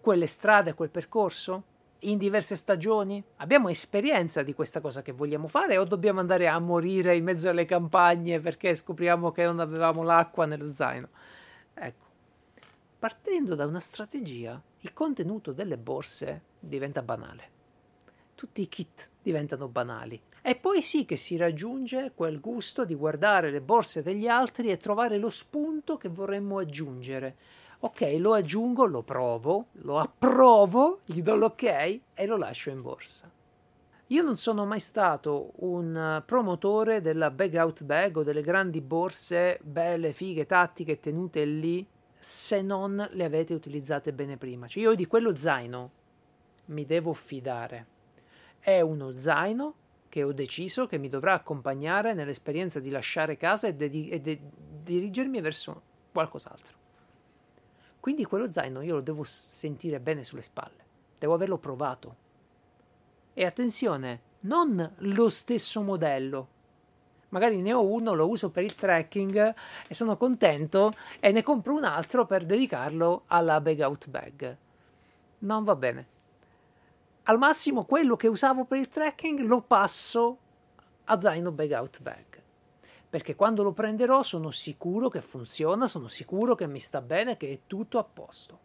quelle 0.00 0.26
strade, 0.26 0.74
quel 0.74 0.90
percorso? 0.90 1.62
In 2.00 2.18
diverse 2.18 2.56
stagioni? 2.56 3.22
Abbiamo 3.36 3.68
esperienza 3.68 4.42
di 4.42 4.52
questa 4.52 4.80
cosa 4.80 5.00
che 5.02 5.12
vogliamo 5.12 5.46
fare 5.46 5.78
o 5.78 5.84
dobbiamo 5.84 6.18
andare 6.18 6.48
a 6.48 6.58
morire 6.58 7.14
in 7.14 7.22
mezzo 7.22 7.48
alle 7.48 7.66
campagne 7.66 8.40
perché 8.40 8.74
scopriamo 8.74 9.30
che 9.30 9.44
non 9.44 9.60
avevamo 9.60 10.02
l'acqua 10.02 10.44
nello 10.44 10.70
zaino? 10.70 11.08
Ecco, 11.74 12.04
partendo 12.98 13.54
da 13.54 13.64
una 13.64 13.80
strategia, 13.80 14.60
il 14.80 14.92
contenuto 14.92 15.52
delle 15.52 15.78
borse 15.78 16.42
diventa 16.58 17.02
banale. 17.02 17.58
Tutti 18.34 18.62
i 18.62 18.68
kit 18.68 19.08
diventano 19.22 19.68
banali. 19.68 20.20
E 20.42 20.56
poi 20.56 20.82
sì 20.82 21.04
che 21.04 21.16
si 21.16 21.36
raggiunge 21.36 22.10
quel 22.12 22.40
gusto 22.40 22.84
di 22.84 22.96
guardare 22.96 23.52
le 23.52 23.60
borse 23.60 24.02
degli 24.02 24.26
altri 24.26 24.70
e 24.70 24.78
trovare 24.78 25.18
lo 25.18 25.30
spunto 25.30 25.69
che 25.96 26.08
vorremmo 26.08 26.58
aggiungere. 26.58 27.36
Ok, 27.80 28.16
lo 28.18 28.34
aggiungo, 28.34 28.84
lo 28.84 29.02
provo, 29.02 29.66
lo 29.72 29.98
approvo, 29.98 31.00
gli 31.04 31.22
do 31.22 31.34
l'ok 31.34 31.62
e 31.62 32.26
lo 32.26 32.36
lascio 32.36 32.70
in 32.70 32.82
borsa. 32.82 33.30
Io 34.08 34.22
non 34.22 34.36
sono 34.36 34.66
mai 34.66 34.80
stato 34.80 35.52
un 35.58 36.22
promotore 36.26 37.00
della 37.00 37.30
bag 37.30 37.54
out 37.54 37.84
bag 37.84 38.16
o 38.16 38.22
delle 38.24 38.42
grandi 38.42 38.80
borse 38.80 39.60
belle, 39.62 40.12
fighe, 40.12 40.46
tattiche 40.46 40.98
tenute 40.98 41.44
lì 41.44 41.86
se 42.18 42.60
non 42.60 43.08
le 43.12 43.24
avete 43.24 43.54
utilizzate 43.54 44.12
bene 44.12 44.36
prima. 44.36 44.66
Cioè 44.66 44.82
io 44.82 44.94
di 44.94 45.06
quello 45.06 45.36
zaino 45.36 45.90
mi 46.66 46.84
devo 46.84 47.12
fidare. 47.12 47.86
È 48.58 48.80
uno 48.80 49.12
zaino 49.12 49.74
che 50.10 50.24
ho 50.24 50.32
deciso 50.32 50.86
che 50.86 50.98
mi 50.98 51.08
dovrà 51.08 51.34
accompagnare 51.34 52.12
nell'esperienza 52.14 52.80
di 52.80 52.90
lasciare 52.90 53.36
casa 53.36 53.68
e, 53.68 53.76
di, 53.76 54.10
e 54.10 54.20
de- 54.20 54.40
dirigermi 54.82 55.40
verso 55.40 55.82
qualcos'altro. 56.12 56.76
Quindi 58.00 58.24
quello 58.24 58.50
zaino 58.50 58.82
io 58.82 58.96
lo 58.96 59.00
devo 59.02 59.22
sentire 59.22 60.00
bene 60.00 60.24
sulle 60.24 60.42
spalle, 60.42 60.84
devo 61.16 61.34
averlo 61.34 61.58
provato. 61.58 62.16
E 63.32 63.44
attenzione, 63.46 64.20
non 64.40 64.94
lo 64.96 65.28
stesso 65.28 65.80
modello. 65.80 66.48
Magari 67.28 67.60
ne 67.60 67.72
ho 67.72 67.86
uno, 67.86 68.12
lo 68.12 68.28
uso 68.28 68.50
per 68.50 68.64
il 68.64 68.74
trekking 68.74 69.54
e 69.86 69.94
sono 69.94 70.16
contento 70.16 70.92
e 71.20 71.30
ne 71.30 71.44
compro 71.44 71.74
un 71.74 71.84
altro 71.84 72.26
per 72.26 72.44
dedicarlo 72.44 73.22
alla 73.26 73.60
bag 73.60 73.78
out 73.78 74.08
bag. 74.08 74.56
Non 75.38 75.62
va 75.62 75.76
bene 75.76 76.18
al 77.30 77.38
massimo 77.38 77.84
quello 77.84 78.16
che 78.16 78.26
usavo 78.26 78.64
per 78.64 78.78
il 78.78 78.88
trekking 78.88 79.40
lo 79.40 79.62
passo 79.62 80.38
a 81.04 81.20
zaino 81.20 81.52
bag 81.52 81.70
out 81.72 82.02
bag 82.02 82.30
perché 83.10 83.34
quando 83.34 83.64
lo 83.64 83.72
prenderò 83.72 84.22
sono 84.22 84.50
sicuro 84.50 85.08
che 85.08 85.20
funziona, 85.20 85.88
sono 85.88 86.06
sicuro 86.06 86.54
che 86.54 86.68
mi 86.68 86.78
sta 86.78 87.00
bene, 87.00 87.36
che 87.36 87.50
è 87.50 87.58
tutto 87.66 87.98
a 87.98 88.04
posto. 88.04 88.58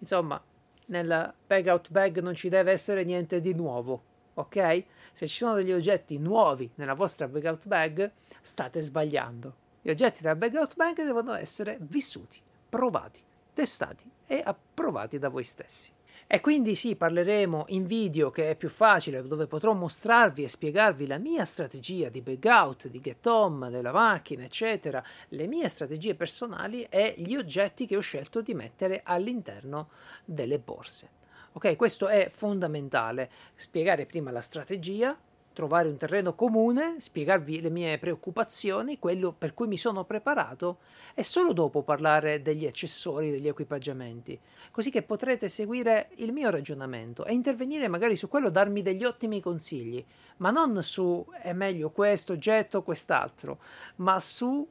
Insomma, 0.00 0.40
nella 0.86 1.32
bag 1.46 1.66
out 1.68 1.90
bag 1.90 2.20
non 2.20 2.34
ci 2.34 2.50
deve 2.50 2.72
essere 2.72 3.04
niente 3.04 3.40
di 3.40 3.54
nuovo, 3.54 4.02
ok? 4.34 4.84
Se 5.12 5.26
ci 5.26 5.38
sono 5.38 5.54
degli 5.54 5.72
oggetti 5.72 6.18
nuovi 6.18 6.70
nella 6.74 6.92
vostra 6.92 7.26
bag 7.26 7.44
out 7.46 7.66
bag, 7.66 8.12
state 8.42 8.82
sbagliando. 8.82 9.56
Gli 9.80 9.88
oggetti 9.88 10.20
della 10.20 10.34
bag 10.34 10.54
out 10.56 10.76
bag 10.76 10.96
devono 10.96 11.32
essere 11.32 11.78
vissuti, 11.80 12.38
provati, 12.68 13.22
testati 13.54 14.04
e 14.26 14.42
approvati 14.44 15.18
da 15.18 15.30
voi 15.30 15.44
stessi. 15.44 15.90
E 16.26 16.40
quindi 16.40 16.74
sì, 16.74 16.96
parleremo 16.96 17.66
in 17.68 17.84
video 17.86 18.30
che 18.30 18.50
è 18.50 18.56
più 18.56 18.70
facile, 18.70 19.22
dove 19.26 19.46
potrò 19.46 19.74
mostrarvi 19.74 20.42
e 20.42 20.48
spiegarvi 20.48 21.06
la 21.06 21.18
mia 21.18 21.44
strategia 21.44 22.08
di 22.08 22.22
bag 22.22 22.44
out, 22.46 22.88
di 22.88 23.00
get 23.00 23.24
home, 23.26 23.68
della 23.68 23.92
macchina, 23.92 24.42
eccetera, 24.42 25.04
le 25.28 25.46
mie 25.46 25.68
strategie 25.68 26.14
personali 26.14 26.82
e 26.88 27.14
gli 27.18 27.36
oggetti 27.36 27.86
che 27.86 27.96
ho 27.96 28.00
scelto 28.00 28.40
di 28.40 28.54
mettere 28.54 29.02
all'interno 29.04 29.90
delle 30.24 30.58
borse. 30.58 31.10
Ok, 31.52 31.76
questo 31.76 32.08
è 32.08 32.28
fondamentale, 32.30 33.30
spiegare 33.54 34.06
prima 34.06 34.30
la 34.30 34.40
strategia, 34.40 35.16
trovare 35.54 35.88
un 35.88 35.96
terreno 35.96 36.34
comune, 36.34 36.96
spiegarvi 36.98 37.62
le 37.62 37.70
mie 37.70 37.96
preoccupazioni, 37.98 38.98
quello 38.98 39.32
per 39.32 39.54
cui 39.54 39.68
mi 39.68 39.78
sono 39.78 40.04
preparato 40.04 40.78
e 41.14 41.22
solo 41.22 41.54
dopo 41.54 41.82
parlare 41.82 42.42
degli 42.42 42.66
accessori, 42.66 43.30
degli 43.30 43.48
equipaggiamenti, 43.48 44.38
così 44.70 44.90
che 44.90 45.02
potrete 45.02 45.48
seguire 45.48 46.10
il 46.16 46.32
mio 46.32 46.50
ragionamento 46.50 47.24
e 47.24 47.32
intervenire 47.32 47.88
magari 47.88 48.16
su 48.16 48.28
quello, 48.28 48.50
darmi 48.50 48.82
degli 48.82 49.04
ottimi 49.04 49.40
consigli, 49.40 50.04
ma 50.38 50.50
non 50.50 50.82
su 50.82 51.24
è 51.40 51.52
meglio 51.52 51.90
questo 51.90 52.34
oggetto 52.34 52.78
o 52.78 52.82
quest'altro, 52.82 53.60
ma 53.96 54.18
su 54.20 54.68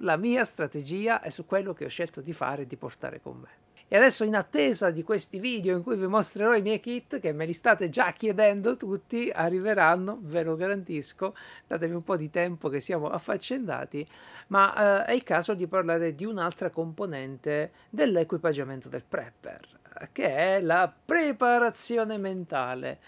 la 0.00 0.16
mia 0.16 0.44
strategia 0.44 1.22
e 1.22 1.30
su 1.30 1.46
quello 1.46 1.72
che 1.72 1.86
ho 1.86 1.88
scelto 1.88 2.20
di 2.20 2.34
fare 2.34 2.62
e 2.62 2.66
di 2.66 2.76
portare 2.76 3.20
con 3.20 3.38
me. 3.38 3.65
E 3.88 3.96
adesso 3.96 4.24
in 4.24 4.34
attesa 4.34 4.90
di 4.90 5.04
questi 5.04 5.38
video 5.38 5.76
in 5.76 5.84
cui 5.84 5.94
vi 5.96 6.08
mostrerò 6.08 6.56
i 6.56 6.60
miei 6.60 6.80
kit, 6.80 7.20
che 7.20 7.32
me 7.32 7.46
li 7.46 7.52
state 7.52 7.88
già 7.88 8.10
chiedendo 8.10 8.76
tutti, 8.76 9.30
arriveranno, 9.32 10.18
ve 10.22 10.42
lo 10.42 10.56
garantisco, 10.56 11.36
datemi 11.68 11.94
un 11.94 12.02
po' 12.02 12.16
di 12.16 12.28
tempo 12.28 12.68
che 12.68 12.80
siamo 12.80 13.08
affaccendati, 13.08 14.04
ma 14.48 15.04
eh, 15.04 15.10
è 15.10 15.12
il 15.12 15.22
caso 15.22 15.54
di 15.54 15.68
parlare 15.68 16.16
di 16.16 16.24
un'altra 16.24 16.70
componente 16.70 17.70
dell'equipaggiamento 17.88 18.88
del 18.88 19.04
prepper, 19.04 19.78
che 20.10 20.56
è 20.56 20.60
la 20.60 20.92
preparazione 21.04 22.18
mentale. 22.18 22.98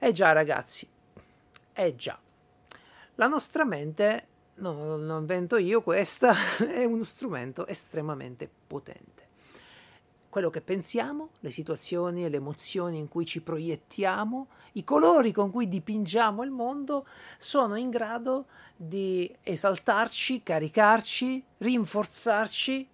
Eh 0.00 0.10
già 0.10 0.32
ragazzi, 0.32 0.88
eh 1.72 1.94
già, 1.94 2.18
la 3.14 3.28
nostra 3.28 3.64
mente, 3.64 4.26
no, 4.56 4.96
non 4.96 5.20
invento 5.20 5.56
io 5.56 5.82
questa, 5.82 6.34
è 6.66 6.82
uno 6.82 7.04
strumento 7.04 7.64
estremamente 7.68 8.50
potente 8.66 9.13
quello 10.34 10.50
che 10.50 10.62
pensiamo, 10.62 11.28
le 11.38 11.50
situazioni 11.52 12.24
e 12.24 12.28
le 12.28 12.38
emozioni 12.38 12.98
in 12.98 13.06
cui 13.06 13.24
ci 13.24 13.40
proiettiamo, 13.40 14.48
i 14.72 14.82
colori 14.82 15.30
con 15.30 15.52
cui 15.52 15.68
dipingiamo 15.68 16.42
il 16.42 16.50
mondo, 16.50 17.06
sono 17.38 17.76
in 17.76 17.88
grado 17.88 18.46
di 18.74 19.32
esaltarci, 19.44 20.42
caricarci, 20.42 21.44
rinforzarci, 21.58 22.88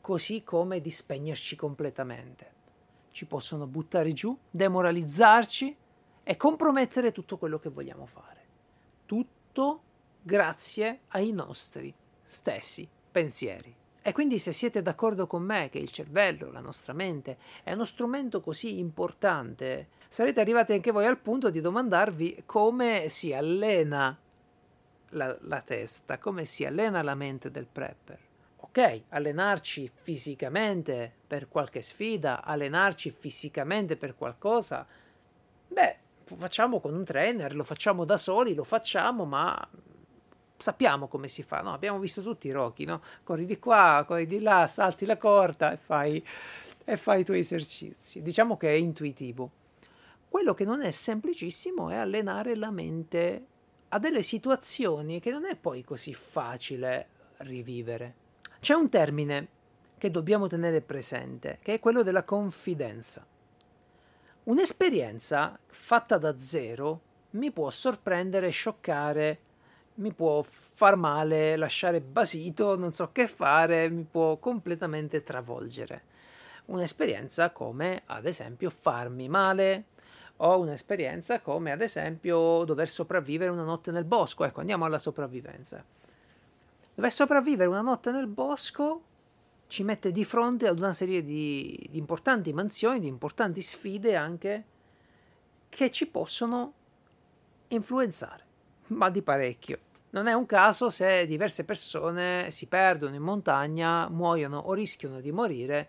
così 0.00 0.44
come 0.44 0.80
di 0.80 0.90
spegnerci 0.92 1.56
completamente. 1.56 2.52
Ci 3.10 3.26
possono 3.26 3.66
buttare 3.66 4.12
giù, 4.12 4.38
demoralizzarci 4.48 5.76
e 6.22 6.36
compromettere 6.36 7.10
tutto 7.10 7.38
quello 7.38 7.58
che 7.58 7.70
vogliamo 7.70 8.06
fare. 8.06 8.46
Tutto 9.04 9.82
grazie 10.22 11.00
ai 11.08 11.32
nostri 11.32 11.92
stessi 12.22 12.88
pensieri. 13.10 13.82
E 14.06 14.12
quindi 14.12 14.38
se 14.38 14.52
siete 14.52 14.82
d'accordo 14.82 15.26
con 15.26 15.42
me 15.42 15.70
che 15.70 15.78
il 15.78 15.88
cervello, 15.90 16.52
la 16.52 16.60
nostra 16.60 16.92
mente, 16.92 17.38
è 17.62 17.72
uno 17.72 17.86
strumento 17.86 18.42
così 18.42 18.78
importante, 18.78 19.88
sarete 20.08 20.42
arrivati 20.42 20.74
anche 20.74 20.90
voi 20.90 21.06
al 21.06 21.16
punto 21.16 21.48
di 21.48 21.62
domandarvi 21.62 22.42
come 22.44 23.08
si 23.08 23.32
allena 23.32 24.14
la, 25.08 25.34
la 25.40 25.60
testa, 25.62 26.18
come 26.18 26.44
si 26.44 26.66
allena 26.66 27.00
la 27.00 27.14
mente 27.14 27.50
del 27.50 27.66
prepper. 27.66 28.18
Ok, 28.56 29.04
allenarci 29.08 29.90
fisicamente 29.94 31.10
per 31.26 31.48
qualche 31.48 31.80
sfida, 31.80 32.44
allenarci 32.44 33.10
fisicamente 33.10 33.96
per 33.96 34.16
qualcosa, 34.16 34.86
beh, 35.66 35.98
lo 36.28 36.36
facciamo 36.36 36.78
con 36.78 36.92
un 36.92 37.04
trainer, 37.04 37.56
lo 37.56 37.64
facciamo 37.64 38.04
da 38.04 38.18
soli, 38.18 38.54
lo 38.54 38.64
facciamo, 38.64 39.24
ma 39.24 39.66
sappiamo 40.64 41.08
come 41.08 41.28
si 41.28 41.42
fa, 41.42 41.60
no? 41.60 41.74
abbiamo 41.74 41.98
visto 41.98 42.22
tutti 42.22 42.48
i 42.48 42.50
Rocky, 42.50 42.86
no? 42.86 43.02
corri 43.22 43.44
di 43.44 43.58
qua, 43.58 44.02
corri 44.06 44.26
di 44.26 44.40
là, 44.40 44.66
salti 44.66 45.04
la 45.04 45.18
corda 45.18 45.72
e 45.72 45.76
fai, 45.76 46.24
e 46.82 46.96
fai 46.96 47.20
i 47.20 47.24
tuoi 47.24 47.40
esercizi. 47.40 48.22
Diciamo 48.22 48.56
che 48.56 48.70
è 48.70 48.76
intuitivo. 48.76 49.50
Quello 50.26 50.54
che 50.54 50.64
non 50.64 50.80
è 50.80 50.90
semplicissimo 50.90 51.90
è 51.90 51.96
allenare 51.96 52.56
la 52.56 52.70
mente 52.70 53.46
a 53.90 53.98
delle 53.98 54.22
situazioni 54.22 55.20
che 55.20 55.30
non 55.30 55.44
è 55.44 55.54
poi 55.54 55.84
così 55.84 56.14
facile 56.14 57.08
rivivere. 57.38 58.14
C'è 58.58 58.72
un 58.72 58.88
termine 58.88 59.48
che 59.98 60.10
dobbiamo 60.10 60.46
tenere 60.46 60.80
presente, 60.80 61.58
che 61.60 61.74
è 61.74 61.78
quello 61.78 62.02
della 62.02 62.24
confidenza. 62.24 63.24
Un'esperienza 64.44 65.58
fatta 65.66 66.16
da 66.16 66.38
zero 66.38 67.00
mi 67.32 67.52
può 67.52 67.68
sorprendere 67.68 68.48
scioccare 68.48 69.38
mi 69.96 70.12
può 70.12 70.42
far 70.42 70.96
male, 70.96 71.56
lasciare 71.56 72.00
basito, 72.00 72.76
non 72.76 72.90
so 72.90 73.10
che 73.12 73.26
fare, 73.28 73.88
mi 73.88 74.04
può 74.04 74.38
completamente 74.38 75.22
travolgere. 75.22 76.02
Un'esperienza 76.66 77.50
come 77.50 78.02
ad 78.06 78.26
esempio 78.26 78.70
farmi 78.70 79.28
male 79.28 79.84
o 80.38 80.58
un'esperienza 80.58 81.40
come 81.40 81.70
ad 81.70 81.80
esempio 81.80 82.64
dover 82.64 82.88
sopravvivere 82.88 83.50
una 83.50 83.64
notte 83.64 83.90
nel 83.90 84.04
bosco. 84.04 84.44
Ecco, 84.44 84.60
andiamo 84.60 84.84
alla 84.84 84.98
sopravvivenza. 84.98 85.84
Dover 86.94 87.12
sopravvivere 87.12 87.68
una 87.68 87.82
notte 87.82 88.10
nel 88.10 88.26
bosco 88.26 89.02
ci 89.66 89.82
mette 89.82 90.12
di 90.12 90.24
fronte 90.24 90.68
ad 90.68 90.78
una 90.78 90.92
serie 90.92 91.22
di, 91.22 91.86
di 91.90 91.98
importanti 91.98 92.52
mansioni, 92.52 93.00
di 93.00 93.08
importanti 93.08 93.60
sfide 93.60 94.14
anche 94.14 94.64
che 95.68 95.90
ci 95.90 96.06
possono 96.06 96.72
influenzare, 97.68 98.43
ma 98.88 99.10
di 99.10 99.22
parecchio. 99.22 99.78
Non 100.10 100.26
è 100.26 100.32
un 100.32 100.46
caso 100.46 100.90
se 100.90 101.26
diverse 101.26 101.64
persone 101.64 102.50
si 102.50 102.66
perdono 102.66 103.16
in 103.16 103.22
montagna, 103.22 104.08
muoiono 104.08 104.58
o 104.58 104.72
rischiano 104.72 105.20
di 105.20 105.32
morire, 105.32 105.88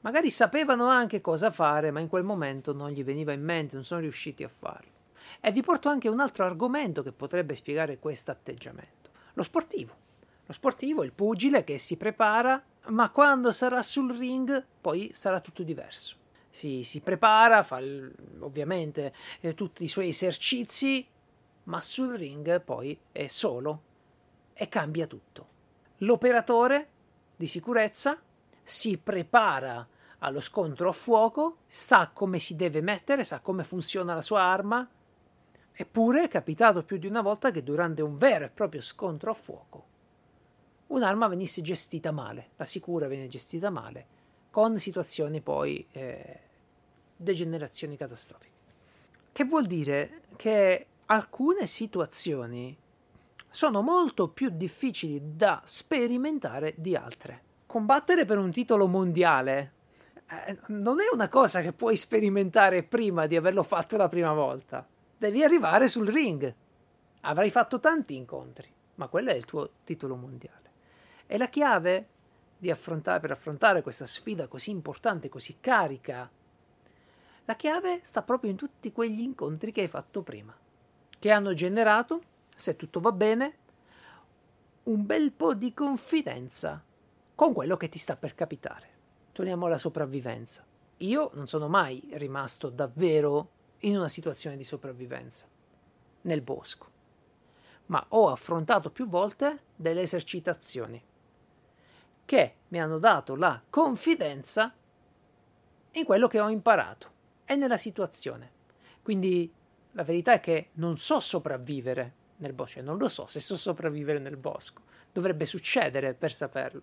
magari 0.00 0.30
sapevano 0.30 0.86
anche 0.86 1.20
cosa 1.20 1.50
fare, 1.50 1.90
ma 1.90 2.00
in 2.00 2.08
quel 2.08 2.24
momento 2.24 2.72
non 2.72 2.90
gli 2.90 3.04
veniva 3.04 3.32
in 3.32 3.42
mente, 3.42 3.74
non 3.74 3.84
sono 3.84 4.00
riusciti 4.00 4.44
a 4.44 4.48
farlo. 4.48 4.92
E 5.40 5.52
vi 5.52 5.62
porto 5.62 5.88
anche 5.88 6.08
un 6.08 6.20
altro 6.20 6.44
argomento 6.44 7.02
che 7.02 7.12
potrebbe 7.12 7.54
spiegare 7.54 7.98
questo 7.98 8.30
atteggiamento. 8.30 9.10
Lo 9.34 9.42
sportivo. 9.42 9.94
Lo 10.46 10.52
sportivo, 10.52 11.02
il 11.02 11.12
pugile 11.12 11.64
che 11.64 11.76
si 11.78 11.96
prepara, 11.96 12.62
ma 12.86 13.10
quando 13.10 13.50
sarà 13.50 13.82
sul 13.82 14.16
ring 14.16 14.64
poi 14.80 15.10
sarà 15.12 15.40
tutto 15.40 15.62
diverso. 15.62 16.16
Si, 16.48 16.84
si 16.84 17.00
prepara, 17.00 17.62
fa 17.62 17.80
ovviamente 18.38 19.12
eh, 19.40 19.54
tutti 19.54 19.84
i 19.84 19.88
suoi 19.88 20.08
esercizi, 20.08 21.06
ma 21.66 21.80
sul 21.80 22.14
ring 22.14 22.60
poi 22.60 22.98
è 23.12 23.26
solo 23.26 23.82
e 24.52 24.68
cambia 24.68 25.06
tutto. 25.06 25.54
L'operatore 25.98 26.88
di 27.36 27.46
sicurezza 27.46 28.20
si 28.62 28.98
prepara 28.98 29.86
allo 30.18 30.40
scontro 30.40 30.88
a 30.88 30.92
fuoco, 30.92 31.58
sa 31.66 32.10
come 32.12 32.38
si 32.38 32.56
deve 32.56 32.80
mettere, 32.80 33.24
sa 33.24 33.40
come 33.40 33.64
funziona 33.64 34.14
la 34.14 34.22
sua 34.22 34.40
arma, 34.40 34.88
eppure 35.72 36.24
è 36.24 36.28
capitato 36.28 36.84
più 36.84 36.96
di 36.96 37.06
una 37.06 37.20
volta 37.20 37.50
che 37.50 37.62
durante 37.62 38.02
un 38.02 38.16
vero 38.16 38.46
e 38.46 38.50
proprio 38.50 38.80
scontro 38.80 39.30
a 39.30 39.34
fuoco 39.34 39.94
un'arma 40.88 41.28
venisse 41.28 41.62
gestita 41.62 42.12
male, 42.12 42.50
la 42.56 42.64
sicura 42.64 43.08
viene 43.08 43.28
gestita 43.28 43.70
male, 43.70 44.06
con 44.50 44.78
situazioni 44.78 45.40
poi 45.40 45.84
eh, 45.92 46.40
degenerazioni 47.16 47.96
catastrofiche. 47.96 48.54
Che 49.32 49.44
vuol 49.44 49.66
dire 49.66 50.22
che 50.36 50.86
alcune 51.06 51.66
situazioni 51.66 52.76
sono 53.48 53.80
molto 53.80 54.28
più 54.28 54.50
difficili 54.50 55.36
da 55.36 55.62
sperimentare 55.64 56.74
di 56.76 56.96
altre. 56.96 57.42
Combattere 57.66 58.24
per 58.24 58.38
un 58.38 58.50
titolo 58.50 58.86
mondiale 58.86 59.72
eh, 60.28 60.58
non 60.68 61.00
è 61.00 61.04
una 61.12 61.28
cosa 61.28 61.60
che 61.60 61.72
puoi 61.72 61.96
sperimentare 61.96 62.82
prima 62.82 63.26
di 63.26 63.36
averlo 63.36 63.62
fatto 63.62 63.96
la 63.96 64.08
prima 64.08 64.32
volta. 64.32 64.86
Devi 65.16 65.42
arrivare 65.42 65.86
sul 65.86 66.08
ring. 66.08 66.54
Avrai 67.22 67.50
fatto 67.50 67.80
tanti 67.80 68.14
incontri, 68.14 68.68
ma 68.96 69.08
quello 69.08 69.30
è 69.30 69.34
il 69.34 69.44
tuo 69.44 69.70
titolo 69.84 70.16
mondiale. 70.16 70.70
E 71.26 71.38
la 71.38 71.48
chiave 71.48 72.08
affrontare, 72.68 73.20
per 73.20 73.30
affrontare 73.30 73.80
questa 73.80 74.06
sfida 74.06 74.48
così 74.48 74.70
importante, 74.70 75.28
così 75.28 75.58
carica, 75.60 76.28
la 77.44 77.54
chiave 77.54 78.00
sta 78.02 78.22
proprio 78.22 78.50
in 78.50 78.56
tutti 78.56 78.90
quegli 78.90 79.20
incontri 79.20 79.70
che 79.70 79.82
hai 79.82 79.88
fatto 79.88 80.22
prima 80.22 80.52
che 81.18 81.30
hanno 81.30 81.54
generato, 81.54 82.22
se 82.54 82.76
tutto 82.76 83.00
va 83.00 83.12
bene, 83.12 83.58
un 84.84 85.04
bel 85.04 85.32
po' 85.32 85.54
di 85.54 85.74
confidenza 85.74 86.82
con 87.34 87.52
quello 87.52 87.76
che 87.76 87.88
ti 87.88 87.98
sta 87.98 88.16
per 88.16 88.34
capitare. 88.34 88.94
Torniamo 89.32 89.66
alla 89.66 89.78
sopravvivenza. 89.78 90.64
Io 90.98 91.30
non 91.34 91.46
sono 91.46 91.68
mai 91.68 92.08
rimasto 92.12 92.70
davvero 92.70 93.50
in 93.80 93.96
una 93.96 94.08
situazione 94.08 94.56
di 94.56 94.64
sopravvivenza 94.64 95.46
nel 96.22 96.40
bosco, 96.40 96.90
ma 97.86 98.04
ho 98.08 98.30
affrontato 98.30 98.90
più 98.90 99.06
volte 99.06 99.64
delle 99.76 100.00
esercitazioni 100.00 101.02
che 102.24 102.54
mi 102.68 102.80
hanno 102.80 102.98
dato 102.98 103.36
la 103.36 103.62
confidenza 103.68 104.74
in 105.92 106.04
quello 106.04 106.28
che 106.28 106.40
ho 106.40 106.48
imparato 106.48 107.10
e 107.44 107.56
nella 107.56 107.76
situazione. 107.76 108.52
Quindi 109.02 109.52
la 109.96 110.04
verità 110.04 110.34
è 110.34 110.40
che 110.40 110.68
non 110.74 110.98
so 110.98 111.20
sopravvivere 111.20 112.24
nel 112.36 112.52
bosco, 112.52 112.74
cioè 112.74 112.82
non 112.82 112.98
lo 112.98 113.08
so 113.08 113.24
se 113.24 113.40
so 113.40 113.56
sopravvivere 113.56 114.18
nel 114.18 114.36
bosco, 114.36 114.82
dovrebbe 115.10 115.46
succedere 115.46 116.12
per 116.12 116.32
saperlo. 116.32 116.82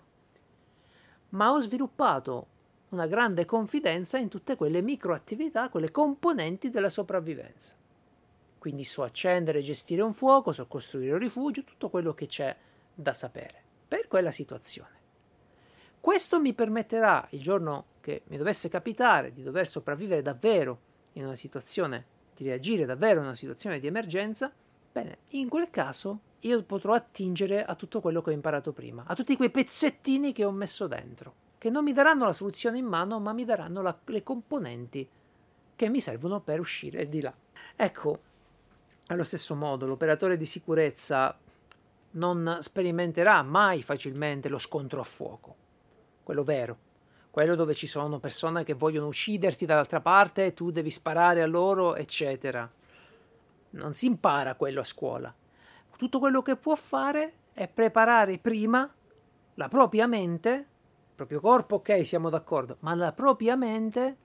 Ma 1.30 1.52
ho 1.52 1.62
sviluppato 1.62 2.47
una 2.89 3.06
grande 3.06 3.45
confidenza 3.45 4.17
in 4.17 4.30
tutte 4.30 4.56
quelle 4.56 4.82
microattività, 4.82 5.69
quelle 5.69 5.91
componenti 5.91 6.71
della 6.71 6.89
sopravvivenza. 6.89 7.76
Quindi 8.58 8.84
so 8.84 9.04
accendere 9.04 9.60
e 9.60 9.63
gestire 9.63 10.02
un 10.02 10.13
fuoco, 10.13 10.52
so 10.52 10.65
costruire 10.65 11.13
un 11.13 11.19
rifugio, 11.19 11.63
tutto 11.63 11.89
quello 11.89 12.15
che 12.15 12.26
c'è 12.26 12.56
da 12.95 13.13
sapere 13.13 13.62
per 13.88 14.08
quella 14.08 14.32
situazione. 14.32 15.02
Questo 15.99 16.39
mi 16.39 16.54
permetterà, 16.54 17.28
il 17.30 17.41
giorno 17.41 17.86
che 18.02 18.23
mi 18.28 18.38
dovesse 18.38 18.69
capitare 18.69 19.32
di 19.34 19.43
dover 19.43 19.67
sopravvivere 19.67 20.23
davvero 20.23 20.80
in 21.13 21.26
una 21.26 21.36
situazione 21.36 22.12
di 22.36 22.43
reagire 22.43 22.86
davvero 22.86 23.19
a 23.19 23.24
una 23.24 23.36
situazione 23.36 23.80
di 23.80 23.88
emergenza, 23.88 24.52
bene, 24.91 25.19
in 25.30 25.50
quel 25.50 25.69
caso 25.69 26.19
io 26.41 26.63
potrò 26.63 26.93
attingere 26.93 27.63
a 27.63 27.76
tutto 27.76 28.02
quello 28.02 28.22
che 28.22 28.32
ho 28.32 28.34
imparato 28.34 28.74
prima, 28.74 29.04
a 29.06 29.15
tutti 29.15 29.36
quei 29.36 29.50
pezzettini 29.50 30.34
che 30.34 30.43
ho 30.43 30.52
messo 30.52 30.88
dentro, 30.88 31.36
che 31.58 31.69
non 31.69 31.84
mi 31.84 31.93
daranno 31.93 32.26
la 32.26 32.34
soluzione 32.34 32.78
in 32.78 32.86
mano, 32.86 33.19
ma 33.19 33.34
mi 33.34 33.46
daranno 33.46 33.82
la, 33.82 33.98
le 34.06 34.24
componenti 34.24 35.08
che 35.76 35.89
mi 35.89 36.00
servono 36.00 36.41
per 36.41 36.60
uscire 36.60 37.08
di 37.08 37.22
là. 37.22 37.34
Ecco, 37.76 38.19
allo 39.08 39.24
stesso 39.24 39.56
modo, 39.56 39.86
l'operatore 39.86 40.38
di 40.38 40.46
sicurezza 40.46 41.38
non 42.12 42.58
sperimenterà 42.60 43.41
mai 43.41 43.82
facilmente 43.82 44.50
lo 44.50 44.58
scontro 44.58 45.00
a 45.00 45.06
fuoco, 45.06 45.56
quello 46.24 46.43
vero, 46.43 46.78
quello 47.34 47.56
dove 47.56 47.74
ci 47.74 47.88
sono 47.88 48.19
persone 48.19 48.63
che 48.63 48.76
vogliono 48.76 49.08
ucciderti 49.08 49.65
dall'altra 49.65 50.00
parte 50.02 50.54
tu 50.54 50.69
devi 50.69 50.91
sparare 50.91 51.41
a 51.41 51.48
loro, 51.48 51.96
eccetera. 51.96 52.72
Non 53.72 53.96
si 53.96 54.06
impara 54.06 54.54
quello 54.54 54.82
a 54.82 54.84
scuola. 54.84 55.34
Tutto 55.98 56.19
quello 56.19 56.43
che 56.43 56.58
può 56.58 56.76
fare 56.76 57.34
è 57.54 57.67
preparare 57.67 58.38
prima 58.38 58.88
la 59.56 59.67
propria 59.67 60.06
mente, 60.06 60.52
il 60.52 61.15
proprio 61.15 61.39
corpo, 61.39 61.78
ok, 61.78 62.06
siamo 62.06 62.30
d'accordo, 62.30 62.78
ma 62.82 62.93
la 62.93 63.13
propria 63.13 63.56
mente 63.56 64.17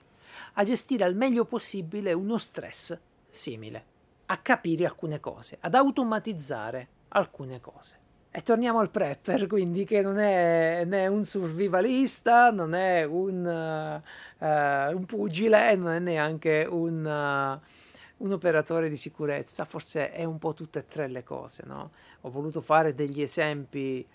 a 0.52 0.62
gestire 0.62 1.04
al 1.04 1.16
meglio 1.16 1.46
possibile 1.46 2.12
uno 2.12 2.36
stress 2.36 2.94
simile, 3.30 3.84
a 4.26 4.36
capire 4.36 4.84
alcune 4.84 5.18
cose, 5.18 5.56
ad 5.62 5.74
automatizzare 5.74 6.88
alcune 7.08 7.58
cose. 7.62 8.07
E 8.30 8.42
torniamo 8.42 8.78
al 8.78 8.90
prepper, 8.90 9.46
quindi 9.46 9.84
che 9.84 10.02
non 10.02 10.18
è 10.18 10.84
né 10.84 11.06
un 11.06 11.24
survivalista, 11.24 12.50
non 12.50 12.74
è 12.74 13.02
un, 13.04 14.02
uh, 14.38 14.94
un 14.94 15.04
pugile, 15.06 15.74
non 15.76 15.92
è 15.92 15.98
neanche 15.98 16.66
un, 16.68 17.04
uh, 17.04 18.22
un, 18.24 18.32
operatore 18.32 18.90
di 18.90 18.98
sicurezza, 18.98 19.64
forse 19.64 20.12
è 20.12 20.24
un 20.24 20.38
po' 20.38 20.52
tutte 20.52 20.80
e 20.80 20.86
tre 20.86 21.08
le 21.08 21.24
cose, 21.24 21.64
no? 21.66 21.90
Ho 22.22 22.30
voluto 22.30 22.60
fare 22.60 22.94
degli 22.94 23.22
esempi 23.22 24.06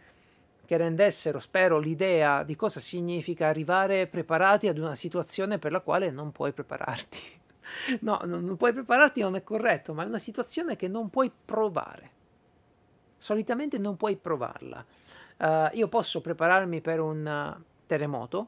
che 0.66 0.78
rendessero, 0.78 1.40
spero, 1.40 1.80
l'idea 1.80 2.44
di 2.44 2.56
cosa 2.56 2.80
significa 2.80 3.48
arrivare 3.48 4.06
preparati 4.06 4.68
ad 4.68 4.78
una 4.78 4.96
situazione 4.96 5.58
per 5.58 5.72
la 5.72 5.82
quale 5.82 6.12
non 6.12 6.32
puoi 6.32 6.54
prepararti. 6.54 7.20
no, 8.02 8.22
non 8.26 8.56
puoi 8.58 8.74
prepararti 8.74 9.22
non 9.22 9.36
è 9.36 9.44
corretto, 9.44 9.96
ma 9.96 10.04
è 10.04 10.08
una 10.08 10.20
situazione 10.20 10.76
che 10.76 10.88
non 10.88 11.10
puoi 11.10 11.32
provare 11.44 12.13
solitamente 13.24 13.78
non 13.78 13.96
puoi 13.96 14.18
provarla. 14.18 14.86
Uh, 15.38 15.76
io 15.78 15.88
posso 15.88 16.20
prepararmi 16.20 16.82
per 16.82 17.00
un 17.00 17.56
uh, 17.58 17.64
terremoto, 17.86 18.48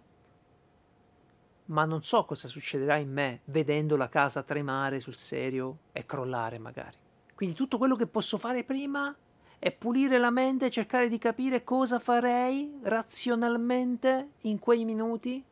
ma 1.67 1.85
non 1.85 2.03
so 2.03 2.25
cosa 2.25 2.49
succederà 2.49 2.97
in 2.97 3.09
me 3.11 3.39
vedendo 3.45 3.95
la 3.95 4.09
casa 4.09 4.43
tremare 4.43 4.99
sul 4.99 5.17
serio 5.17 5.77
e 5.93 6.05
crollare 6.05 6.59
magari. 6.59 6.97
Quindi 7.33 7.55
tutto 7.55 7.77
quello 7.77 7.95
che 7.95 8.05
posso 8.05 8.37
fare 8.37 8.65
prima 8.65 9.15
è 9.57 9.71
pulire 9.71 10.17
la 10.17 10.29
mente 10.29 10.65
e 10.65 10.69
cercare 10.69 11.07
di 11.07 11.17
capire 11.17 11.63
cosa 11.63 11.97
farei 11.97 12.77
razionalmente 12.83 14.31
in 14.41 14.59
quei 14.59 14.83
minuti 14.83 15.43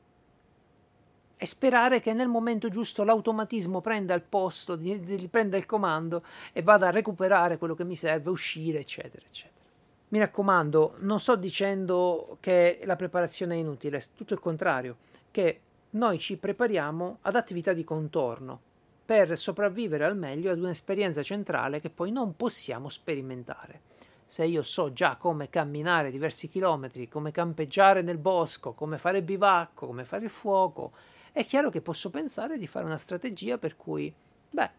e 1.44 1.46
sperare 1.46 2.00
che 2.00 2.14
nel 2.14 2.30
momento 2.30 2.70
giusto 2.70 3.04
l'automatismo 3.04 3.82
prenda 3.82 4.14
il 4.14 4.22
posto, 4.22 4.78
di, 4.78 4.98
di, 5.02 5.28
prenda 5.28 5.58
il 5.58 5.66
comando 5.66 6.24
e 6.54 6.62
vada 6.62 6.88
a 6.88 6.90
recuperare 6.90 7.58
quello 7.58 7.76
che 7.76 7.84
mi 7.84 7.98
serve, 7.98 8.30
uscire, 8.30 8.80
eccetera, 8.80 9.26
eccetera. 9.26 9.60
Mi 10.08 10.20
raccomando, 10.20 10.96
non 11.00 11.20
sto 11.20 11.36
dicendo 11.36 12.38
che 12.40 12.80
la 12.86 12.96
preparazione 12.96 13.56
è 13.56 13.58
inutile, 13.58 14.02
tutto 14.16 14.34
il 14.34 14.40
contrario, 14.40 14.96
che 15.32 15.60
noi 15.90 16.18
ci 16.18 16.38
prepariamo 16.38 17.18
ad 17.24 17.36
attività 17.36 17.74
di 17.74 17.84
contorno 17.84 18.62
per 19.04 19.38
sopravvivere 19.38 20.06
al 20.06 20.16
meglio 20.16 20.50
ad 20.50 20.60
un'esperienza 20.60 21.24
centrale 21.24 21.82
che 21.82 21.90
poi 21.90 22.10
non 22.10 22.38
possiamo 22.38 22.88
sperimentare. 22.88 23.82
Se 24.26 24.46
io 24.46 24.64
so 24.64 24.94
già 24.94 25.18
come 25.18 25.50
camminare 25.50 26.10
diversi 26.10 26.48
chilometri, 26.48 27.10
come 27.10 27.34
campeggiare 27.34 28.02
nel 28.02 28.18
bosco, 28.18 28.72
come 28.72 28.98
fare 28.98 29.22
bivacco, 29.22 29.88
come 29.88 30.06
fare 30.06 30.24
il 30.24 30.30
fuoco, 30.30 30.94
è 31.34 31.46
chiaro 31.46 31.70
che 31.70 31.82
posso 31.82 32.10
pensare 32.10 32.58
di 32.58 32.68
fare 32.68 32.86
una 32.86 32.98
strategia 32.98 33.58
per 33.58 33.76
cui 33.76 34.14
Beh, 34.54 34.70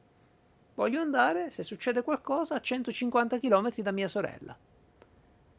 voglio 0.76 1.00
andare, 1.00 1.50
se 1.50 1.64
succede 1.64 2.02
qualcosa, 2.02 2.54
a 2.54 2.60
150 2.60 3.40
km 3.40 3.74
da 3.78 3.90
mia 3.90 4.06
sorella. 4.06 4.56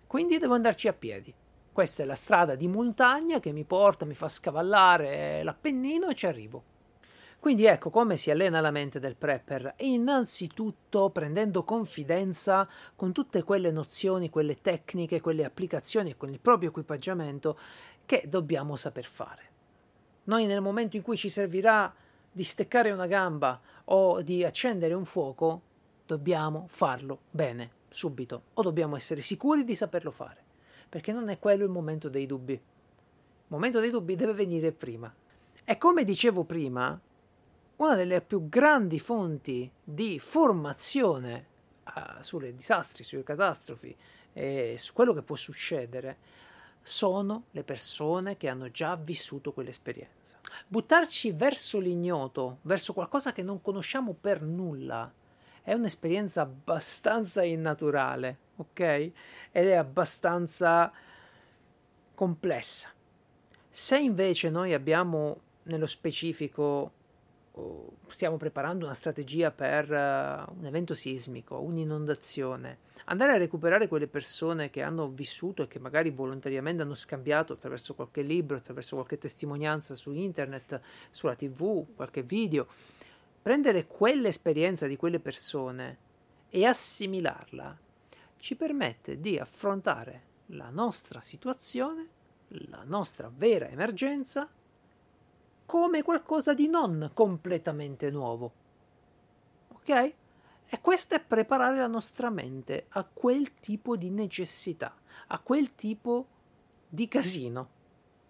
Quindi 0.08 0.38
devo 0.38 0.54
andarci 0.54 0.88
a 0.88 0.94
piedi. 0.94 1.34
Questa 1.70 2.04
è 2.04 2.06
la 2.06 2.16
strada 2.16 2.56
di 2.56 2.70
montagna 2.70 3.42
che 3.42 3.52
mi 3.52 3.66
porta, 3.66 4.06
mi 4.06 4.14
fa 4.14 4.30
scavallare 4.30 5.44
l'Appennino 5.44 6.08
e 6.08 6.16
ci 6.16 6.28
arrivo. 6.28 6.64
Quindi 7.38 7.66
ecco 7.66 7.90
come 7.90 8.16
si 8.16 8.32
allena 8.32 8.62
la 8.62 8.72
mente 8.72 9.02
del 9.02 9.18
prepper, 9.18 9.76
innanzitutto 9.80 11.10
prendendo 11.10 11.66
confidenza 11.66 12.68
con 12.96 13.12
tutte 13.12 13.44
quelle 13.44 13.70
nozioni, 13.70 14.30
quelle 14.30 14.62
tecniche, 14.62 15.20
quelle 15.20 15.44
applicazioni 15.44 16.12
e 16.12 16.18
con 16.18 16.30
il 16.30 16.40
proprio 16.40 16.70
equipaggiamento 16.70 17.60
che 18.06 18.24
dobbiamo 18.30 18.78
saper 18.78 19.06
fare. 19.06 19.55
Noi 20.26 20.46
nel 20.46 20.62
momento 20.62 20.96
in 20.96 21.04
cui 21.04 21.18
ci 21.18 21.30
servirà 21.30 21.94
di 22.32 22.44
steccare 22.44 22.92
una 22.92 23.08
gamba 23.08 23.62
o 23.86 24.22
di 24.22 24.44
accendere 24.44 24.94
un 24.94 25.06
fuoco, 25.06 25.62
dobbiamo 26.06 26.66
farlo 26.68 27.22
bene, 27.32 27.72
subito, 27.90 28.44
o 28.54 28.62
dobbiamo 28.62 28.96
essere 28.96 29.22
sicuri 29.22 29.64
di 29.64 29.76
saperlo 29.76 30.12
fare, 30.12 30.44
perché 30.90 31.12
non 31.12 31.30
è 31.30 31.40
quello 31.40 31.64
il 31.64 31.70
momento 31.70 32.10
dei 32.10 32.26
dubbi. 32.26 32.54
Il 32.54 32.62
momento 33.48 33.80
dei 33.80 33.92
dubbi 33.92 34.16
deve 34.16 34.34
venire 34.34 34.72
prima. 34.72 35.14
E 35.64 35.78
come 35.78 36.04
dicevo 36.04 36.44
prima, 36.44 37.00
una 37.78 37.96
delle 37.96 38.22
più 38.22 38.50
grandi 38.50 39.00
fonti 39.00 39.70
di 39.84 40.20
formazione 40.20 41.48
uh, 41.86 42.22
sulle 42.22 42.56
disastri, 42.56 43.04
sulle 43.04 43.24
catastrofi 43.24 43.96
e 44.34 44.76
su 44.78 44.94
quello 44.94 45.14
che 45.14 45.22
può 45.22 45.36
succedere 45.36 46.18
sono 46.88 47.46
le 47.50 47.64
persone 47.64 48.38
che 48.38 48.48
hanno 48.48 48.70
già 48.70 48.96
vissuto 48.96 49.52
quell'esperienza. 49.54 50.38
Buttarci 50.68 51.32
verso 51.32 51.80
l'ignoto, 51.80 52.60
verso 52.62 52.94
qualcosa 52.94 53.34
che 53.34 53.42
non 53.42 53.60
conosciamo 53.60 54.14
per 54.14 54.44
nulla, 54.44 55.12
è 55.64 55.74
un'esperienza 55.74 56.42
abbastanza 56.42 57.42
innaturale, 57.42 58.38
ok? 58.58 58.80
Ed 58.80 59.14
è 59.52 59.74
abbastanza 59.74 60.92
complessa. 62.14 62.90
Se 63.68 63.98
invece 63.98 64.52
noi 64.52 64.76
abbiamo 64.76 65.40
nello 65.64 65.88
specifico 65.88 66.92
stiamo 68.08 68.38
preparando 68.38 68.86
una 68.86 68.94
strategia 68.94 69.52
per 69.52 69.90
uh, 69.90 70.58
un 70.58 70.66
evento 70.66 70.94
sismico, 70.94 71.60
un'inondazione, 71.62 72.80
andare 73.06 73.34
a 73.34 73.38
recuperare 73.38 73.88
quelle 73.88 74.08
persone 74.08 74.70
che 74.70 74.82
hanno 74.82 75.10
vissuto 75.10 75.64
e 75.64 75.68
che 75.68 75.80
magari 75.80 76.10
volontariamente 76.10 76.82
hanno 76.82 76.96
scambiato 76.96 77.54
attraverso 77.54 77.94
qualche 77.94 78.22
libro, 78.22 78.58
attraverso 78.58 78.96
qualche 78.96 79.18
testimonianza 79.18 79.96
su 79.96 80.12
internet, 80.12 80.80
sulla 81.10 81.36
tv, 81.36 81.86
qualche 81.96 82.24
video, 82.24 82.68
prendere 83.42 83.88
quell'esperienza 83.88 84.88
di 84.88 84.98
quelle 84.98 85.20
persone 85.20 85.98
e 86.50 86.66
assimilarla 86.66 87.78
ci 88.38 88.56
permette 88.56 89.20
di 89.20 89.40
affrontare 89.40 90.34
la 90.48 90.70
nostra 90.70 91.22
situazione, 91.22 92.08
la 92.50 92.84
nostra 92.86 93.32
vera 93.36 93.68
emergenza 93.70 94.48
come 95.66 96.04
qualcosa 96.04 96.54
di 96.54 96.68
non 96.68 97.12
completamente 97.14 98.10
nuovo. 98.12 98.52
Ok? 99.74 100.14
E 100.68 100.82
questo 100.82 101.16
è 101.16 101.20
preparare 101.20 101.78
la 101.78 101.88
nostra 101.88 102.30
mente 102.30 102.86
a 102.90 103.04
quel 103.04 103.56
tipo 103.60 103.96
di 103.96 104.10
necessità, 104.10 104.96
a 105.28 105.40
quel 105.40 105.76
tipo 105.76 106.28
di 106.88 107.08
casino. 107.08 107.70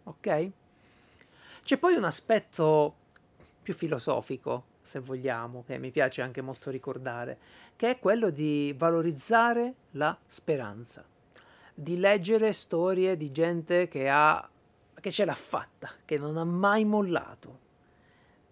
Ok? 0.04 0.52
C'è 1.64 1.78
poi 1.78 1.96
un 1.96 2.04
aspetto 2.04 2.96
più 3.62 3.74
filosofico, 3.74 4.66
se 4.82 5.00
vogliamo, 5.00 5.64
che 5.66 5.80
mi 5.80 5.90
piace 5.90 6.22
anche 6.22 6.42
molto 6.42 6.70
ricordare, 6.70 7.40
che 7.76 7.90
è 7.90 8.00
quello 8.00 8.30
di 8.30 8.74
valorizzare 8.78 9.74
la 9.92 10.16
speranza, 10.28 11.04
di 11.74 11.98
leggere 11.98 12.54
storie 12.54 13.18
di 13.18 13.32
gente 13.32 13.88
che 13.88 14.08
ha 14.08 14.48
che 15.06 15.12
ce 15.12 15.24
l'ha 15.24 15.36
fatta, 15.36 15.92
che 16.04 16.18
non 16.18 16.36
ha 16.36 16.44
mai 16.44 16.84
mollato. 16.84 17.60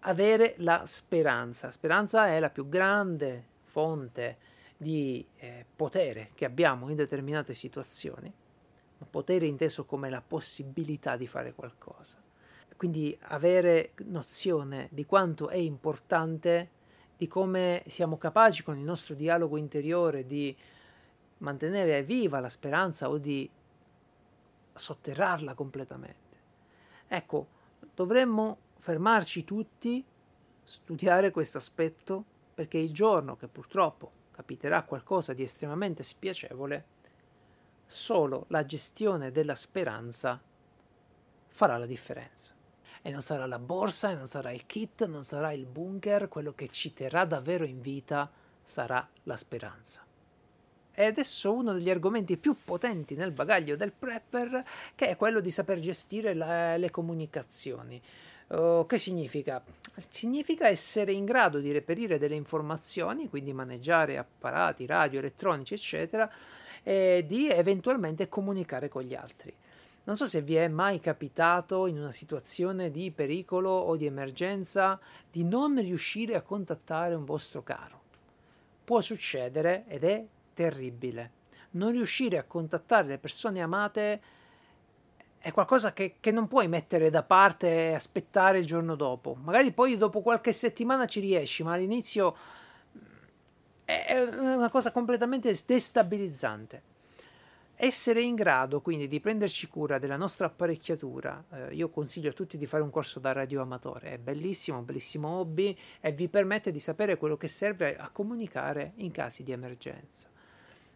Avere 0.02 0.54
la 0.58 0.86
speranza. 0.86 1.72
Speranza 1.72 2.28
è 2.28 2.38
la 2.38 2.48
più 2.48 2.68
grande 2.68 3.44
fonte 3.64 4.38
di 4.76 5.26
eh, 5.38 5.66
potere 5.74 6.30
che 6.32 6.44
abbiamo 6.44 6.90
in 6.90 6.94
determinate 6.94 7.54
situazioni, 7.54 8.32
un 8.98 9.10
potere 9.10 9.46
inteso 9.46 9.84
come 9.84 10.08
la 10.08 10.22
possibilità 10.24 11.16
di 11.16 11.26
fare 11.26 11.54
qualcosa. 11.54 12.22
Quindi 12.76 13.18
avere 13.22 13.90
nozione 14.04 14.86
di 14.92 15.04
quanto 15.06 15.48
è 15.48 15.56
importante, 15.56 16.70
di 17.16 17.26
come 17.26 17.82
siamo 17.88 18.16
capaci 18.16 18.62
con 18.62 18.78
il 18.78 18.84
nostro 18.84 19.16
dialogo 19.16 19.56
interiore 19.56 20.24
di 20.24 20.56
mantenere 21.38 22.04
viva 22.04 22.38
la 22.38 22.48
speranza 22.48 23.10
o 23.10 23.18
di 23.18 23.50
sotterrarla 24.72 25.54
completamente. 25.54 26.23
Ecco, 27.14 27.46
dovremmo 27.94 28.58
fermarci 28.78 29.44
tutti, 29.44 30.04
studiare 30.64 31.30
questo 31.30 31.58
aspetto, 31.58 32.24
perché 32.52 32.76
il 32.78 32.92
giorno 32.92 33.36
che 33.36 33.46
purtroppo 33.46 34.10
capiterà 34.32 34.82
qualcosa 34.82 35.32
di 35.32 35.44
estremamente 35.44 36.02
spiacevole, 36.02 36.84
solo 37.86 38.46
la 38.48 38.66
gestione 38.66 39.30
della 39.30 39.54
speranza 39.54 40.42
farà 41.46 41.76
la 41.76 41.86
differenza. 41.86 42.52
E 43.00 43.12
non 43.12 43.22
sarà 43.22 43.46
la 43.46 43.60
borsa, 43.60 44.10
e 44.10 44.16
non 44.16 44.26
sarà 44.26 44.50
il 44.50 44.66
kit, 44.66 45.06
non 45.06 45.22
sarà 45.22 45.52
il 45.52 45.66
bunker, 45.66 46.26
quello 46.26 46.52
che 46.52 46.68
ci 46.68 46.92
terrà 46.92 47.24
davvero 47.24 47.64
in 47.64 47.80
vita 47.80 48.28
sarà 48.60 49.08
la 49.22 49.36
speranza 49.36 50.04
è 50.94 51.04
adesso 51.04 51.52
uno 51.52 51.72
degli 51.72 51.90
argomenti 51.90 52.36
più 52.36 52.56
potenti 52.64 53.16
nel 53.16 53.32
bagaglio 53.32 53.76
del 53.76 53.92
prepper, 53.92 54.64
che 54.94 55.08
è 55.08 55.16
quello 55.16 55.40
di 55.40 55.50
saper 55.50 55.80
gestire 55.80 56.34
la, 56.34 56.76
le 56.76 56.90
comunicazioni. 56.90 58.00
Uh, 58.46 58.84
che 58.86 58.98
significa? 58.98 59.62
Significa 59.96 60.68
essere 60.68 61.12
in 61.12 61.24
grado 61.24 61.58
di 61.58 61.72
reperire 61.72 62.18
delle 62.18 62.36
informazioni, 62.36 63.28
quindi 63.28 63.52
maneggiare 63.52 64.18
apparati, 64.18 64.86
radio, 64.86 65.18
elettronici, 65.18 65.74
eccetera, 65.74 66.30
e 66.82 67.24
di 67.26 67.48
eventualmente 67.48 68.28
comunicare 68.28 68.88
con 68.88 69.02
gli 69.02 69.14
altri. 69.14 69.52
Non 70.04 70.16
so 70.16 70.26
se 70.26 70.42
vi 70.42 70.56
è 70.56 70.68
mai 70.68 71.00
capitato 71.00 71.86
in 71.86 71.98
una 71.98 72.12
situazione 72.12 72.90
di 72.90 73.10
pericolo 73.10 73.70
o 73.70 73.96
di 73.96 74.04
emergenza 74.04 75.00
di 75.30 75.42
non 75.44 75.80
riuscire 75.80 76.34
a 76.34 76.42
contattare 76.42 77.14
un 77.14 77.24
vostro 77.24 77.62
caro. 77.62 78.02
Può 78.84 79.00
succedere 79.00 79.84
ed 79.88 80.04
è 80.04 80.26
terribile. 80.54 81.42
Non 81.72 81.90
riuscire 81.90 82.38
a 82.38 82.44
contattare 82.44 83.08
le 83.08 83.18
persone 83.18 83.60
amate 83.60 84.20
è 85.44 85.52
qualcosa 85.52 85.92
che, 85.92 86.14
che, 86.20 86.30
non 86.30 86.48
puoi 86.48 86.68
mettere 86.68 87.10
da 87.10 87.22
parte 87.22 87.90
e 87.90 87.92
aspettare 87.92 88.60
il 88.60 88.64
giorno 88.64 88.94
dopo. 88.94 89.34
Magari 89.34 89.72
poi 89.72 89.98
dopo 89.98 90.22
qualche 90.22 90.52
settimana 90.52 91.04
ci 91.04 91.20
riesci, 91.20 91.62
ma 91.62 91.74
all'inizio 91.74 92.34
mm, 92.96 93.02
è 93.84 94.18
una 94.38 94.70
cosa 94.70 94.90
completamente 94.90 95.54
destabilizzante. 95.66 96.82
Essere 97.76 98.22
in 98.22 98.36
grado 98.36 98.80
quindi 98.80 99.06
di 99.06 99.20
prenderci 99.20 99.66
cura 99.66 99.98
della 99.98 100.16
nostra 100.16 100.46
apparecchiatura, 100.46 101.44
eh, 101.52 101.74
io 101.74 101.90
consiglio 101.90 102.30
a 102.30 102.32
tutti 102.32 102.56
di 102.56 102.66
fare 102.66 102.82
un 102.82 102.88
corso 102.88 103.20
da 103.20 103.32
radioamatore, 103.32 104.12
è 104.12 104.18
bellissimo, 104.18 104.80
bellissimo 104.80 105.28
hobby 105.28 105.76
e 106.00 106.12
vi 106.12 106.28
permette 106.28 106.72
di 106.72 106.80
sapere 106.80 107.18
quello 107.18 107.36
che 107.36 107.48
serve 107.48 107.98
a 107.98 108.08
comunicare 108.08 108.92
in 108.96 109.10
casi 109.10 109.42
di 109.42 109.52
emergenza 109.52 110.32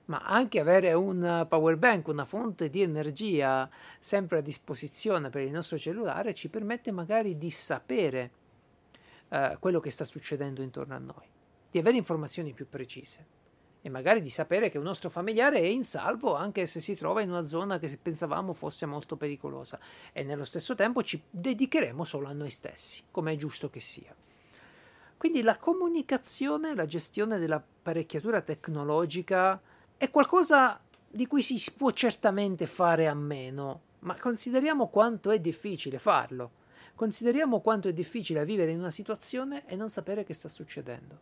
ma 0.09 0.21
anche 0.25 0.59
avere 0.59 0.93
un 0.95 1.47
power 1.49 1.77
bank, 1.77 2.09
una 2.09 2.25
fonte 2.25 2.71
di 2.71 2.83
energia 2.83 3.69
sempre 3.99 4.39
a 4.39 4.43
disposizione 4.43 5.29
per 5.29 5.43
il 5.43 5.51
nostro 5.51 5.79
cellulare 5.79 6.35
ci 6.35 6.49
permette 6.49 6.93
magari 6.93 7.37
di 7.37 7.51
sapere 7.51 8.31
eh, 9.29 9.57
quello 9.61 9.81
che 9.81 9.91
sta 9.91 10.05
succedendo 10.05 10.63
intorno 10.63 10.95
a 10.95 10.99
noi, 10.99 11.27
di 11.71 11.79
avere 11.79 11.97
informazioni 11.97 12.55
più 12.55 12.67
precise 12.69 13.37
e 13.83 13.91
magari 13.91 14.23
di 14.23 14.31
sapere 14.31 14.71
che 14.71 14.79
un 14.79 14.85
nostro 14.85 15.11
familiare 15.11 15.59
è 15.59 15.67
in 15.67 15.85
salvo 15.85 16.35
anche 16.35 16.65
se 16.67 16.81
si 16.81 16.95
trova 16.95 17.21
in 17.21 17.29
una 17.29 17.43
zona 17.43 17.79
che 17.79 17.97
pensavamo 18.01 18.55
fosse 18.55 18.87
molto 18.87 19.17
pericolosa 19.17 19.79
e 20.13 20.25
nello 20.25 20.45
stesso 20.45 20.75
tempo 20.75 21.03
ci 21.03 21.23
dedicheremo 21.31 22.03
solo 22.05 22.29
a 22.29 22.33
noi 22.33 22.51
stessi, 22.51 23.03
come 23.11 23.35
è 23.35 23.37
giusto 23.37 23.69
che 23.69 23.81
sia. 23.81 24.15
Quindi 25.19 25.43
la 25.43 25.59
comunicazione, 25.59 26.75
la 26.75 26.87
gestione 26.87 27.39
dell'apparecchiatura 27.39 28.41
tecnologica 28.41 29.61
è 29.99 30.13
qualcosa 30.13 30.81
di 31.11 31.27
cui 31.27 31.43
si 31.43 31.61
può 31.77 31.91
certamente 31.91 32.67
fare 32.69 33.09
a 33.09 33.15
meno, 33.15 33.81
ma 34.01 34.15
consideriamo 34.15 34.87
quanto 34.87 35.33
è 35.33 35.41
difficile 35.41 35.99
farlo. 35.99 36.53
Consideriamo 36.95 37.61
quanto 37.61 37.89
è 37.89 37.93
difficile 37.93 38.45
vivere 38.45 38.71
in 38.71 38.79
una 38.79 38.93
situazione 38.93 39.67
e 39.67 39.75
non 39.75 39.91
sapere 39.91 40.23
che 40.23 40.35
sta 40.35 40.49
succedendo. 40.49 41.19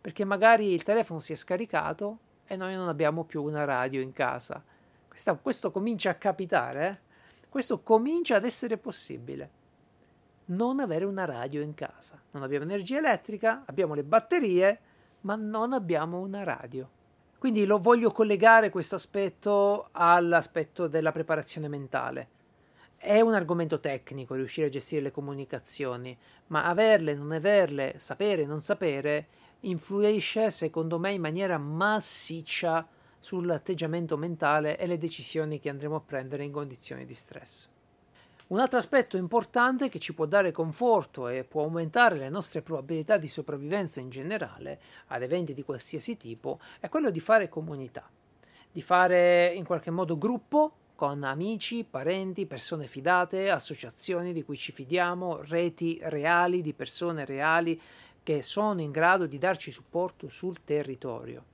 Perché 0.00 0.24
magari 0.24 0.72
il 0.72 0.84
telefono 0.84 1.20
si 1.20 1.34
è 1.34 1.36
scaricato 1.36 2.18
e 2.46 2.56
noi 2.56 2.74
non 2.74 2.88
abbiamo 2.88 3.24
più 3.24 3.42
una 3.42 3.64
radio 3.64 4.00
in 4.00 4.12
casa. 4.12 4.64
Questo, 5.06 5.38
questo 5.42 5.70
comincia 5.70 6.08
a 6.08 6.14
capitare, 6.14 6.88
eh? 6.88 7.46
questo 7.50 7.82
comincia 7.82 8.36
ad 8.36 8.44
essere 8.44 8.78
possibile. 8.78 9.50
non 10.46 10.80
avere 10.80 11.04
una 11.04 11.26
radio 11.26 11.60
in 11.60 11.74
casa. 11.74 12.18
Non 12.30 12.42
abbiamo 12.42 12.64
energia 12.64 12.96
elettrica, 12.96 13.64
abbiamo 13.66 13.92
le 13.92 14.04
batterie, 14.04 14.80
ma 15.22 15.36
non 15.36 15.74
abbiamo 15.74 16.20
una 16.20 16.42
radio. 16.42 16.88
Quindi 17.38 17.66
lo 17.66 17.78
voglio 17.78 18.10
collegare 18.10 18.68
questo 18.68 18.96
aspetto 18.96 19.90
all'aspetto 19.92 20.88
della 20.88 21.12
preparazione 21.12 21.68
mentale. 21.68 22.28
È 22.96 23.20
un 23.20 23.32
argomento 23.32 23.78
tecnico 23.78 24.34
riuscire 24.34 24.66
a 24.66 24.70
gestire 24.70 25.02
le 25.02 25.12
comunicazioni, 25.12 26.18
ma 26.48 26.64
averle, 26.64 27.14
non 27.14 27.30
averle, 27.30 27.94
sapere, 27.98 28.44
non 28.44 28.60
sapere, 28.60 29.28
influisce 29.60 30.50
secondo 30.50 30.98
me 30.98 31.12
in 31.12 31.20
maniera 31.20 31.58
massiccia 31.58 32.84
sull'atteggiamento 33.20 34.16
mentale 34.16 34.76
e 34.76 34.88
le 34.88 34.98
decisioni 34.98 35.60
che 35.60 35.68
andremo 35.68 35.94
a 35.94 36.00
prendere 36.00 36.42
in 36.42 36.50
condizioni 36.50 37.06
di 37.06 37.14
stress. 37.14 37.68
Un 38.48 38.60
altro 38.60 38.78
aspetto 38.78 39.18
importante 39.18 39.90
che 39.90 39.98
ci 39.98 40.14
può 40.14 40.24
dare 40.24 40.52
conforto 40.52 41.28
e 41.28 41.44
può 41.44 41.64
aumentare 41.64 42.16
le 42.16 42.30
nostre 42.30 42.62
probabilità 42.62 43.18
di 43.18 43.26
sopravvivenza 43.26 44.00
in 44.00 44.08
generale 44.08 44.80
ad 45.08 45.20
eventi 45.20 45.52
di 45.52 45.62
qualsiasi 45.62 46.16
tipo 46.16 46.58
è 46.80 46.88
quello 46.88 47.10
di 47.10 47.20
fare 47.20 47.50
comunità, 47.50 48.08
di 48.72 48.80
fare 48.80 49.52
in 49.54 49.66
qualche 49.66 49.90
modo 49.90 50.16
gruppo 50.16 50.72
con 50.94 51.24
amici, 51.24 51.84
parenti, 51.84 52.46
persone 52.46 52.86
fidate, 52.86 53.50
associazioni 53.50 54.32
di 54.32 54.42
cui 54.42 54.56
ci 54.56 54.72
fidiamo, 54.72 55.42
reti 55.42 55.98
reali 56.04 56.62
di 56.62 56.72
persone 56.72 57.26
reali 57.26 57.78
che 58.22 58.40
sono 58.40 58.80
in 58.80 58.90
grado 58.90 59.26
di 59.26 59.36
darci 59.36 59.70
supporto 59.70 60.30
sul 60.30 60.64
territorio 60.64 61.47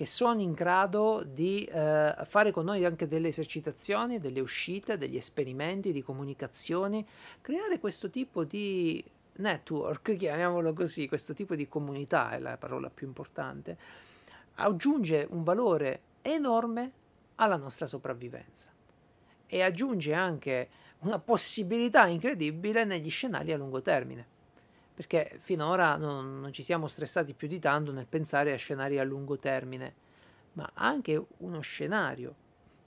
che 0.00 0.06
sono 0.06 0.40
in 0.40 0.52
grado 0.52 1.22
di 1.22 1.62
eh, 1.64 2.14
fare 2.24 2.52
con 2.52 2.64
noi 2.64 2.86
anche 2.86 3.06
delle 3.06 3.28
esercitazioni, 3.28 4.18
delle 4.18 4.40
uscite, 4.40 4.96
degli 4.96 5.16
esperimenti 5.16 5.92
di 5.92 6.02
comunicazioni, 6.02 7.06
creare 7.42 7.78
questo 7.78 8.08
tipo 8.08 8.44
di 8.44 9.04
network, 9.32 10.16
chiamiamolo 10.16 10.72
così, 10.72 11.06
questo 11.06 11.34
tipo 11.34 11.54
di 11.54 11.68
comunità 11.68 12.30
è 12.30 12.38
la 12.38 12.56
parola 12.56 12.88
più 12.88 13.06
importante, 13.06 13.76
aggiunge 14.54 15.26
un 15.28 15.44
valore 15.44 16.00
enorme 16.22 16.92
alla 17.34 17.56
nostra 17.56 17.86
sopravvivenza 17.86 18.70
e 19.46 19.60
aggiunge 19.60 20.14
anche 20.14 20.68
una 21.00 21.18
possibilità 21.18 22.06
incredibile 22.06 22.86
negli 22.86 23.10
scenari 23.10 23.52
a 23.52 23.58
lungo 23.58 23.82
termine 23.82 24.38
perché 25.00 25.36
finora 25.38 25.96
non, 25.96 26.40
non, 26.40 26.52
ci 26.52 26.62
siamo 26.62 26.86
stressati 26.86 27.32
più 27.32 27.48
di 27.48 27.58
tanto 27.58 27.90
nel 27.90 28.04
pensare 28.06 28.52
a 28.52 28.56
scenari 28.56 28.98
a 28.98 29.02
lungo 29.02 29.38
termine, 29.38 29.94
ma 30.52 30.70
anche 30.74 31.24
uno 31.38 31.60
scenario 31.60 32.34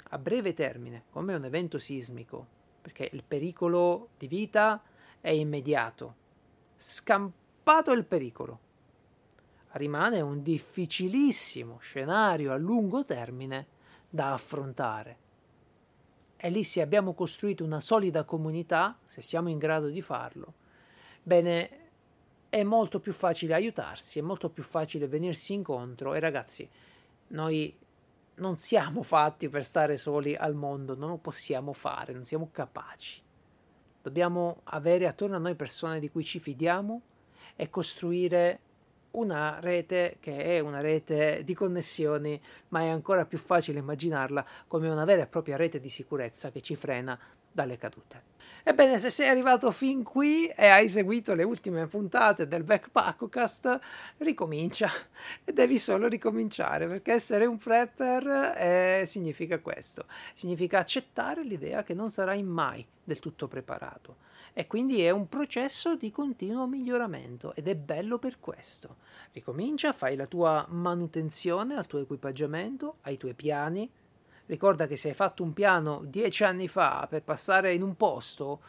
a 0.10 0.20
breve 0.20 0.54
termine, 0.54 1.06
come 1.10 1.34
un 1.34 1.44
evento 1.44 1.80
sismico, 1.80 2.46
perché 2.84 3.10
il 3.12 3.24
pericolo 3.28 4.10
di 4.16 4.28
vita 4.28 4.80
è 5.22 5.32
immediato. 5.32 6.16
Scampato 6.76 7.92
il 7.94 8.06
pericolo, 8.06 8.60
rimane 9.72 10.22
un 10.22 10.44
difficilissimo 10.44 11.80
scenario 11.80 12.52
a 12.52 12.58
lungo 12.58 13.04
termine 13.06 13.66
da 14.08 14.34
affrontare. 14.34 15.18
E 16.38 16.52
lì 16.52 16.64
se 16.64 16.80
abbiamo 16.80 17.16
costruito 17.16 17.64
una 17.64 17.80
solida 17.80 18.24
comunità, 18.24 19.00
se 19.04 19.24
siamo 19.24 19.50
in 19.50 19.58
grado 19.58 19.88
di 19.88 20.04
farlo, 20.04 20.54
bene, 21.24 21.82
è 22.54 22.62
molto 22.62 23.00
più 23.00 23.14
facile 23.14 23.56
aiutarsi, 23.56 24.20
è 24.20 24.22
molto 24.22 24.48
più 24.48 24.62
facile 24.62 25.08
venirsi 25.08 25.54
incontro 25.54 26.14
e 26.14 26.20
ragazzi, 26.20 26.70
noi 27.30 27.76
non 28.36 28.58
siamo 28.58 29.02
fatti 29.02 29.50
per 29.50 29.64
stare 29.64 29.98
soli 29.98 30.36
al 30.36 30.54
mondo, 30.54 30.96
non 30.96 31.10
lo 31.10 31.18
possiamo 31.18 31.74
fare, 31.74 32.14
non 32.14 32.26
siamo 32.26 32.50
capaci. 32.52 33.24
Dobbiamo 34.04 34.60
avere 34.66 35.08
attorno 35.08 35.38
a 35.38 35.40
noi 35.40 35.56
persone 35.56 36.00
di 36.00 36.12
cui 36.12 36.24
ci 36.24 36.40
fidiamo 36.40 37.02
e 37.56 37.72
costruire 37.72 38.60
una 39.12 39.60
rete 39.60 40.18
che 40.20 40.44
è 40.44 40.60
una 40.60 40.80
rete 40.80 41.44
di 41.44 41.56
connessioni, 41.56 42.40
ma 42.68 42.82
è 42.82 42.90
ancora 42.90 43.26
più 43.26 43.40
facile 43.40 43.80
immaginarla 43.80 44.46
come 44.68 44.90
una 44.90 45.06
vera 45.06 45.24
e 45.24 45.28
propria 45.28 45.56
rete 45.56 45.80
di 45.80 45.90
sicurezza 45.90 46.52
che 46.52 46.62
ci 46.62 46.76
frena 46.76 47.20
dalle 47.52 47.78
cadute. 47.78 48.33
Ebbene, 48.66 48.98
se 48.98 49.10
sei 49.10 49.28
arrivato 49.28 49.72
fin 49.72 50.04
qui 50.04 50.48
e 50.48 50.68
hai 50.68 50.88
seguito 50.88 51.36
le 51.36 51.44
ultime 51.44 51.86
puntate 51.88 52.48
del 52.48 52.64
Backpackcast, 52.64 53.80
ricomincia. 54.20 54.90
E 55.44 55.52
devi 55.52 55.78
solo 55.78 56.08
ricominciare 56.08 56.88
perché 56.88 57.12
essere 57.12 57.46
un 57.46 57.58
prepper 57.58 58.56
eh, 58.56 59.04
significa 59.06 59.60
questo, 59.60 60.06
significa 60.34 60.80
accettare 60.80 61.44
l'idea 61.44 61.84
che 61.84 61.94
non 61.94 62.10
sarai 62.10 62.42
mai 62.42 62.88
del 63.04 63.20
tutto 63.20 63.50
preparato. 63.50 64.16
E 64.54 64.66
quindi 64.66 65.02
è 65.02 65.10
un 65.10 65.28
processo 65.28 65.98
di 65.98 66.10
continuo 66.10 66.66
miglioramento 66.66 67.54
ed 67.56 67.68
è 67.68 67.76
bello 67.76 68.18
per 68.18 68.40
questo. 68.40 68.96
Ricomincia, 69.34 69.92
fai 69.92 70.16
la 70.16 70.28
tua 70.28 70.66
manutenzione 70.70 71.76
al 71.76 71.88
tuo 71.88 72.00
equipaggiamento, 72.00 73.00
ai 73.02 73.18
tuoi 73.18 73.34
piani, 73.34 73.92
Ricorda 74.46 74.88
che 74.88 74.98
se 74.98 75.10
hai 75.10 75.14
fatto 75.14 75.42
un 75.42 75.54
piano 75.54 76.02
dieci 76.04 76.44
anni 76.44 76.68
fa 76.68 77.08
per 77.10 77.24
passare 77.24 77.74
in 77.74 77.82
un 77.82 77.96
posto, 77.96 78.62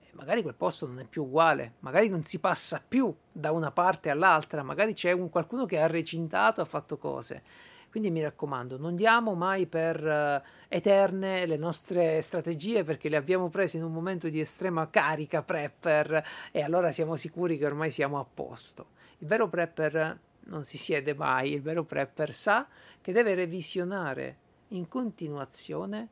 eh, 0.00 0.08
magari 0.12 0.42
quel 0.42 0.54
posto 0.54 0.86
non 0.86 0.98
è 0.98 1.04
più 1.04 1.22
uguale, 1.22 1.74
magari 1.80 2.08
non 2.08 2.24
si 2.24 2.40
passa 2.40 2.82
più 2.86 3.14
da 3.30 3.52
una 3.52 3.70
parte 3.70 4.10
all'altra, 4.10 4.64
magari 4.64 4.92
c'è 4.92 5.12
un, 5.12 5.30
qualcuno 5.30 5.66
che 5.66 5.80
ha 5.80 5.86
recintato, 5.86 6.60
ha 6.60 6.64
fatto 6.64 6.96
cose. 6.96 7.42
Quindi 7.90 8.10
mi 8.10 8.22
raccomando, 8.22 8.78
non 8.78 8.94
diamo 8.94 9.34
mai 9.34 9.66
per 9.66 10.00
uh, 10.00 10.48
eterne 10.68 11.44
le 11.46 11.56
nostre 11.56 12.20
strategie 12.22 12.84
perché 12.84 13.08
le 13.08 13.16
abbiamo 13.16 13.48
prese 13.48 13.78
in 13.78 13.82
un 13.82 13.92
momento 13.92 14.28
di 14.28 14.38
estrema 14.40 14.88
carica 14.88 15.42
prepper 15.42 16.24
e 16.52 16.62
allora 16.62 16.92
siamo 16.92 17.16
sicuri 17.16 17.58
che 17.58 17.66
ormai 17.66 17.90
siamo 17.90 18.20
a 18.20 18.24
posto. 18.32 18.90
Il 19.18 19.26
vero 19.26 19.48
prepper 19.48 20.18
non 20.44 20.64
si 20.64 20.78
siede 20.78 21.14
mai, 21.14 21.52
il 21.52 21.62
vero 21.62 21.82
prepper 21.82 22.32
sa 22.32 22.68
che 23.00 23.12
deve 23.12 23.34
revisionare 23.34 24.36
in 24.70 24.88
continuazione 24.88 26.08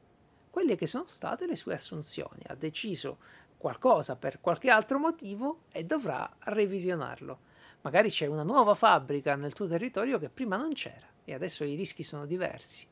quelle 0.51 0.77
che 0.77 0.87
sono 0.87 1.07
state 1.07 1.47
le 1.47 1.57
sue 1.57 1.75
assunzioni, 1.75 2.43
ha 2.47 2.55
deciso 2.55 3.19
qualcosa 3.57 4.17
per 4.17 4.41
qualche 4.41 4.71
altro 4.71 4.99
motivo 4.99 5.63
e 5.71 5.85
dovrà 5.85 6.29
revisionarlo. 6.41 7.47
Magari 7.83 8.11
c'è 8.11 8.27
una 8.27 8.43
nuova 8.43 8.75
fabbrica 8.75 9.37
nel 9.37 9.53
tuo 9.53 9.67
territorio 9.67 10.19
che 10.19 10.31
prima 10.31 10.57
non 10.57 10.73
c'era 10.73 11.07
e 11.25 11.35
adesso 11.35 11.65
i 11.65 11.75
rischi 11.75 12.03
sono 12.03 12.27
diversi. 12.27 12.87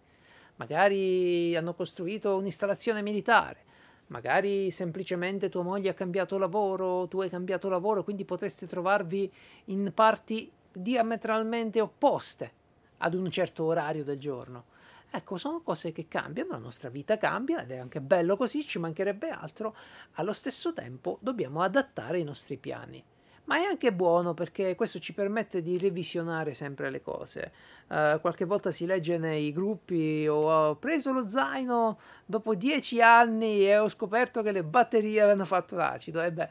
Magari 0.57 1.57
hanno 1.57 1.75
costruito 1.75 2.37
un'installazione 2.37 3.03
militare, 3.03 3.65
magari 4.09 4.71
semplicemente 4.71 5.49
tua 5.49 5.63
moglie 5.63 5.91
ha 5.91 5.95
cambiato 5.95 6.39
lavoro, 6.39 7.09
tu 7.09 7.21
hai 7.21 7.29
cambiato 7.29 7.69
lavoro, 7.69 8.05
quindi 8.05 8.25
potreste 8.25 8.67
trovarvi 8.67 9.31
in 9.67 9.91
parti 9.93 10.51
diametralmente 10.73 11.81
opposte 11.81 12.53
ad 12.99 13.15
un 13.15 13.31
certo 13.31 13.65
orario 13.65 14.05
del 14.05 14.19
giorno. 14.19 14.75
Ecco, 15.11 15.37
sono 15.37 15.63
cose 15.63 15.93
che 15.93 16.09
cambiano, 16.09 16.51
la 16.51 16.59
nostra 16.59 16.89
vita 16.89 17.17
cambia 17.17 17.63
ed 17.63 17.71
è 17.71 17.79
anche 17.79 18.01
bello 18.01 18.37
così, 18.37 18.67
ci 18.67 18.79
mancherebbe 18.79 19.31
altro. 19.31 19.75
Allo 20.15 20.33
stesso 20.33 20.73
tempo 20.73 21.19
dobbiamo 21.21 21.63
adattare 21.63 22.19
i 22.19 22.25
nostri 22.25 22.57
piani. 22.57 23.03
Ma 23.45 23.59
è 23.59 23.63
anche 23.63 23.93
buono 23.93 24.35
perché 24.35 24.75
questo 24.75 24.99
ci 24.99 25.15
permette 25.15 25.63
di 25.63 25.79
revisionare 25.79 26.53
sempre 26.53 26.91
le 26.91 27.01
cose. 27.01 27.53
Uh, 27.87 28.21
qualche 28.21 28.45
volta 28.45 28.73
si 28.73 28.87
legge 28.87 29.19
nei 29.19 29.53
gruppi 29.53 30.27
o 30.27 30.51
ho 30.51 30.77
preso 30.77 31.13
lo 31.13 31.29
zaino 31.29 31.99
dopo 32.27 32.57
dieci 32.57 33.01
anni 33.01 33.65
e 33.65 33.79
ho 33.79 33.89
scoperto 33.89 34.43
che 34.43 34.51
le 34.51 34.65
batterie 34.65 35.21
avevano 35.21 35.45
fatto 35.45 35.77
l'acido. 35.77 36.21
E 36.21 36.33
beh, 36.33 36.49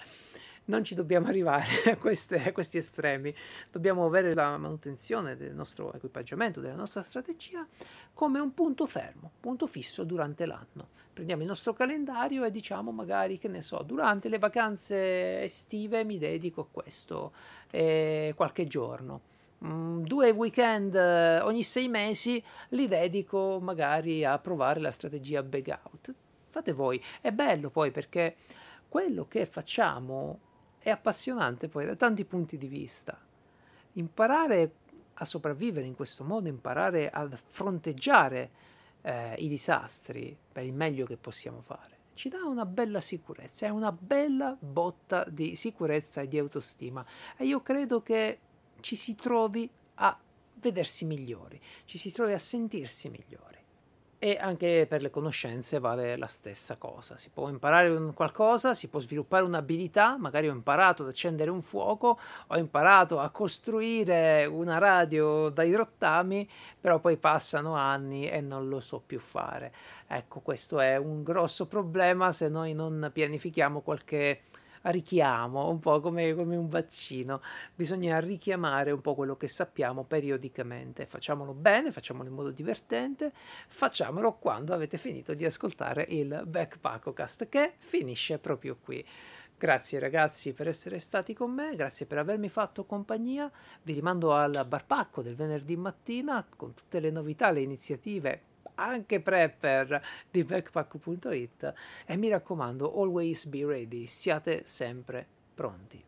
non 0.66 0.84
ci 0.84 0.95
dobbiamo 0.95 1.28
arrivare 1.30 1.66
a, 1.91 1.97
queste, 1.97 2.43
a, 2.43 2.51
questi 2.51 2.78
estremi, 2.78 3.34
dobbiamo 3.72 4.05
avere 4.05 4.34
la 4.34 4.57
manutenzione 4.57 5.36
del 5.36 5.53
nostro 5.53 5.93
equipaggiamento, 5.93 6.59
della 6.59 6.76
nostra 6.76 7.01
strategia 7.01 7.66
come 8.13 8.39
un 8.39 8.53
punto 8.53 8.86
fermo, 8.86 9.32
punto 9.39 9.68
fisso 9.68 10.03
durante 10.03 10.45
l'anno. 10.45 10.89
Prendiamo 11.13 11.41
il 11.41 11.47
nostro 11.47 11.74
calendario 11.74 12.43
e 12.43 12.51
diciamo 12.51 12.91
magari 12.91 13.38
che 13.38 13.47
ne 13.47 13.61
so, 13.61 13.84
durante 13.84 14.30
le 14.30 14.39
vacanze 14.39 15.41
estive 15.43 16.03
mi 16.03 16.18
dedico 16.18 16.61
a 16.61 16.68
questo 16.70 17.34
eh, 17.72 18.34
qualche 18.36 18.68
giorno. 18.68 19.34
Mm, 19.66 20.03
due 20.03 20.32
weekend 20.32 20.95
eh, 20.95 21.39
ogni 21.41 21.63
sei 21.63 21.88
mesi 21.88 22.43
li 22.70 22.88
dedico 22.88 23.59
magari 23.61 24.26
a 24.26 24.38
provare 24.39 24.80
la 24.80 24.91
strategia 24.91 25.41
bag 25.43 25.80
out. 25.84 26.13
Fate 26.47 26.72
voi, 26.72 27.01
è 27.22 27.32
bello 27.32 27.70
poi 27.70 27.91
perché 27.91 28.36
quello 28.88 29.26
che 29.28 29.45
facciamo 29.45 30.39
è 30.86 30.91
appassionante 30.91 31.67
poi 31.67 31.83
da 31.83 31.95
tanti 31.95 32.25
punti 32.25 32.59
di 32.59 32.67
vista. 32.67 33.19
Imparare 33.93 34.71
a 35.15 35.25
sopravvivere 35.25 35.88
in 35.88 35.95
questo 35.95 36.23
modo, 36.23 36.47
imparare 36.47 37.09
a 37.09 37.27
fronteggiare 37.27 38.51
eh, 39.01 39.33
i 39.39 39.47
disastri 39.47 40.38
per 40.51 40.63
il 40.63 40.73
meglio 40.73 41.07
che 41.07 41.17
possiamo 41.17 41.61
fare, 41.61 41.97
ci 42.13 42.29
dà 42.29 42.45
una 42.45 42.67
bella 42.67 43.01
sicurezza, 43.01 43.65
è 43.65 43.69
una 43.69 43.91
bella 43.91 44.55
botta 44.59 45.25
di 45.27 45.55
sicurezza 45.55 46.21
e 46.21 46.27
di 46.27 46.38
autostima 46.38 47.03
e 47.36 47.45
io 47.45 47.63
credo 47.63 48.03
che 48.03 48.39
ci 48.81 48.95
si 48.95 49.15
trovi 49.15 49.67
a 49.95 50.15
vedersi 50.53 51.05
migliori, 51.05 51.59
ci 51.86 51.97
si 51.97 52.11
trovi 52.11 52.33
a 52.33 52.38
sentirsi 52.38 53.09
migliori. 53.09 53.57
E 54.26 54.39
anche 54.41 54.88
per 54.89 55.03
le 55.03 55.11
conoscenze 55.11 55.78
vale 55.78 56.17
la 56.17 56.26
stessa 56.26 56.78
cosa. 56.78 57.15
Si 57.15 57.30
può 57.30 57.47
imparare 57.47 57.95
qualcosa, 58.15 58.73
si 58.73 58.88
può 58.88 58.99
sviluppare 58.99 59.43
un'abilità, 59.43 60.17
magari 60.17 60.49
ho 60.49 60.51
imparato 60.51 61.03
ad 61.03 61.09
accendere 61.09 61.51
un 61.51 61.61
fuoco, 61.61 62.19
ho 62.47 62.57
imparato 62.57 63.19
a 63.19 63.30
costruire 63.30 64.45
una 64.45 64.80
radio 64.80 65.49
dai 65.49 65.76
rottami, 65.76 66.49
però 66.82 66.97
poi 66.97 67.17
passano 67.17 67.76
anni 67.76 68.28
e 68.28 68.41
non 68.41 68.67
lo 68.67 68.80
so 68.80 68.99
più 69.05 69.19
fare. 69.19 69.71
Ecco, 70.07 70.39
questo 70.39 70.80
è 70.80 70.97
un 70.97 71.21
grosso 71.21 71.67
problema 71.67 72.32
se 72.32 72.49
noi 72.49 72.73
non 72.73 73.11
pianifichiamo 73.13 73.82
qualche 73.82 74.41
richiamo, 74.91 75.69
un 75.69 75.79
po' 75.79 75.99
come, 75.99 76.33
come, 76.33 76.55
un 76.55 76.67
vaccino. 76.67 77.41
Bisogna 77.73 78.19
richiamare 78.19 78.91
un 78.91 79.01
po' 79.01 79.15
quello 79.15 79.36
che 79.36 79.47
sappiamo 79.47 80.03
periodicamente. 80.03 81.05
Facciamolo 81.05 81.53
bene, 81.53 81.91
facciamolo 81.91 82.29
in 82.29 82.36
modo 82.36 82.51
divertente, 82.51 83.31
facciamolo 83.67 84.33
quando 84.33 84.73
avete 84.73 84.97
finito 84.97 85.33
di 85.33 85.45
ascoltare 85.45 86.05
il 86.09 86.43
Backpackocast 86.45 87.49
che 87.49 87.73
finisce 87.77 88.39
proprio 88.39 88.77
qui. 88.81 89.05
Grazie 89.57 89.99
ragazzi 89.99 90.51
per 90.51 90.67
essere 90.67 90.99
stati 90.99 91.33
con 91.33 91.51
me, 91.51 91.75
grazie 91.75 92.05
per 92.05 92.17
avermi 92.17 92.49
fatto 92.49 92.83
compagnia. 92.83 93.49
Vi 93.83 93.93
rimando 93.93 94.33
al 94.33 94.65
Barpacco 94.67 95.21
del 95.21 95.36
venerdì 95.36 95.77
mattina 95.77 96.45
con 96.55 96.73
tutte 96.73 96.99
le 96.99 97.09
novità, 97.09 97.51
le 97.51 97.61
iniziative 97.61 98.41
anche 98.76 99.21
prepper 99.21 100.01
di 100.30 100.43
backpack.it 100.43 101.73
e 102.05 102.17
mi 102.17 102.30
raccomando, 102.30 102.93
always 102.99 103.45
be 103.45 103.65
ready, 103.65 104.05
siate 104.05 104.65
sempre 104.65 105.26
pronti. 105.53 106.03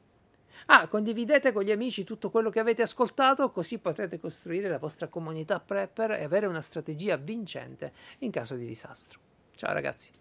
Ah, 0.67 0.87
condividete 0.87 1.51
con 1.53 1.63
gli 1.63 1.71
amici 1.71 2.03
tutto 2.03 2.29
quello 2.29 2.49
che 2.49 2.59
avete 2.59 2.81
ascoltato, 2.81 3.51
così 3.51 3.79
potrete 3.79 4.19
costruire 4.19 4.67
la 4.67 4.79
vostra 4.79 5.07
comunità 5.07 5.59
prepper 5.59 6.11
e 6.11 6.23
avere 6.23 6.45
una 6.45 6.61
strategia 6.61 7.15
vincente 7.15 7.93
in 8.19 8.31
caso 8.31 8.55
di 8.55 8.65
disastro. 8.65 9.19
Ciao 9.55 9.73
ragazzi. 9.73 10.11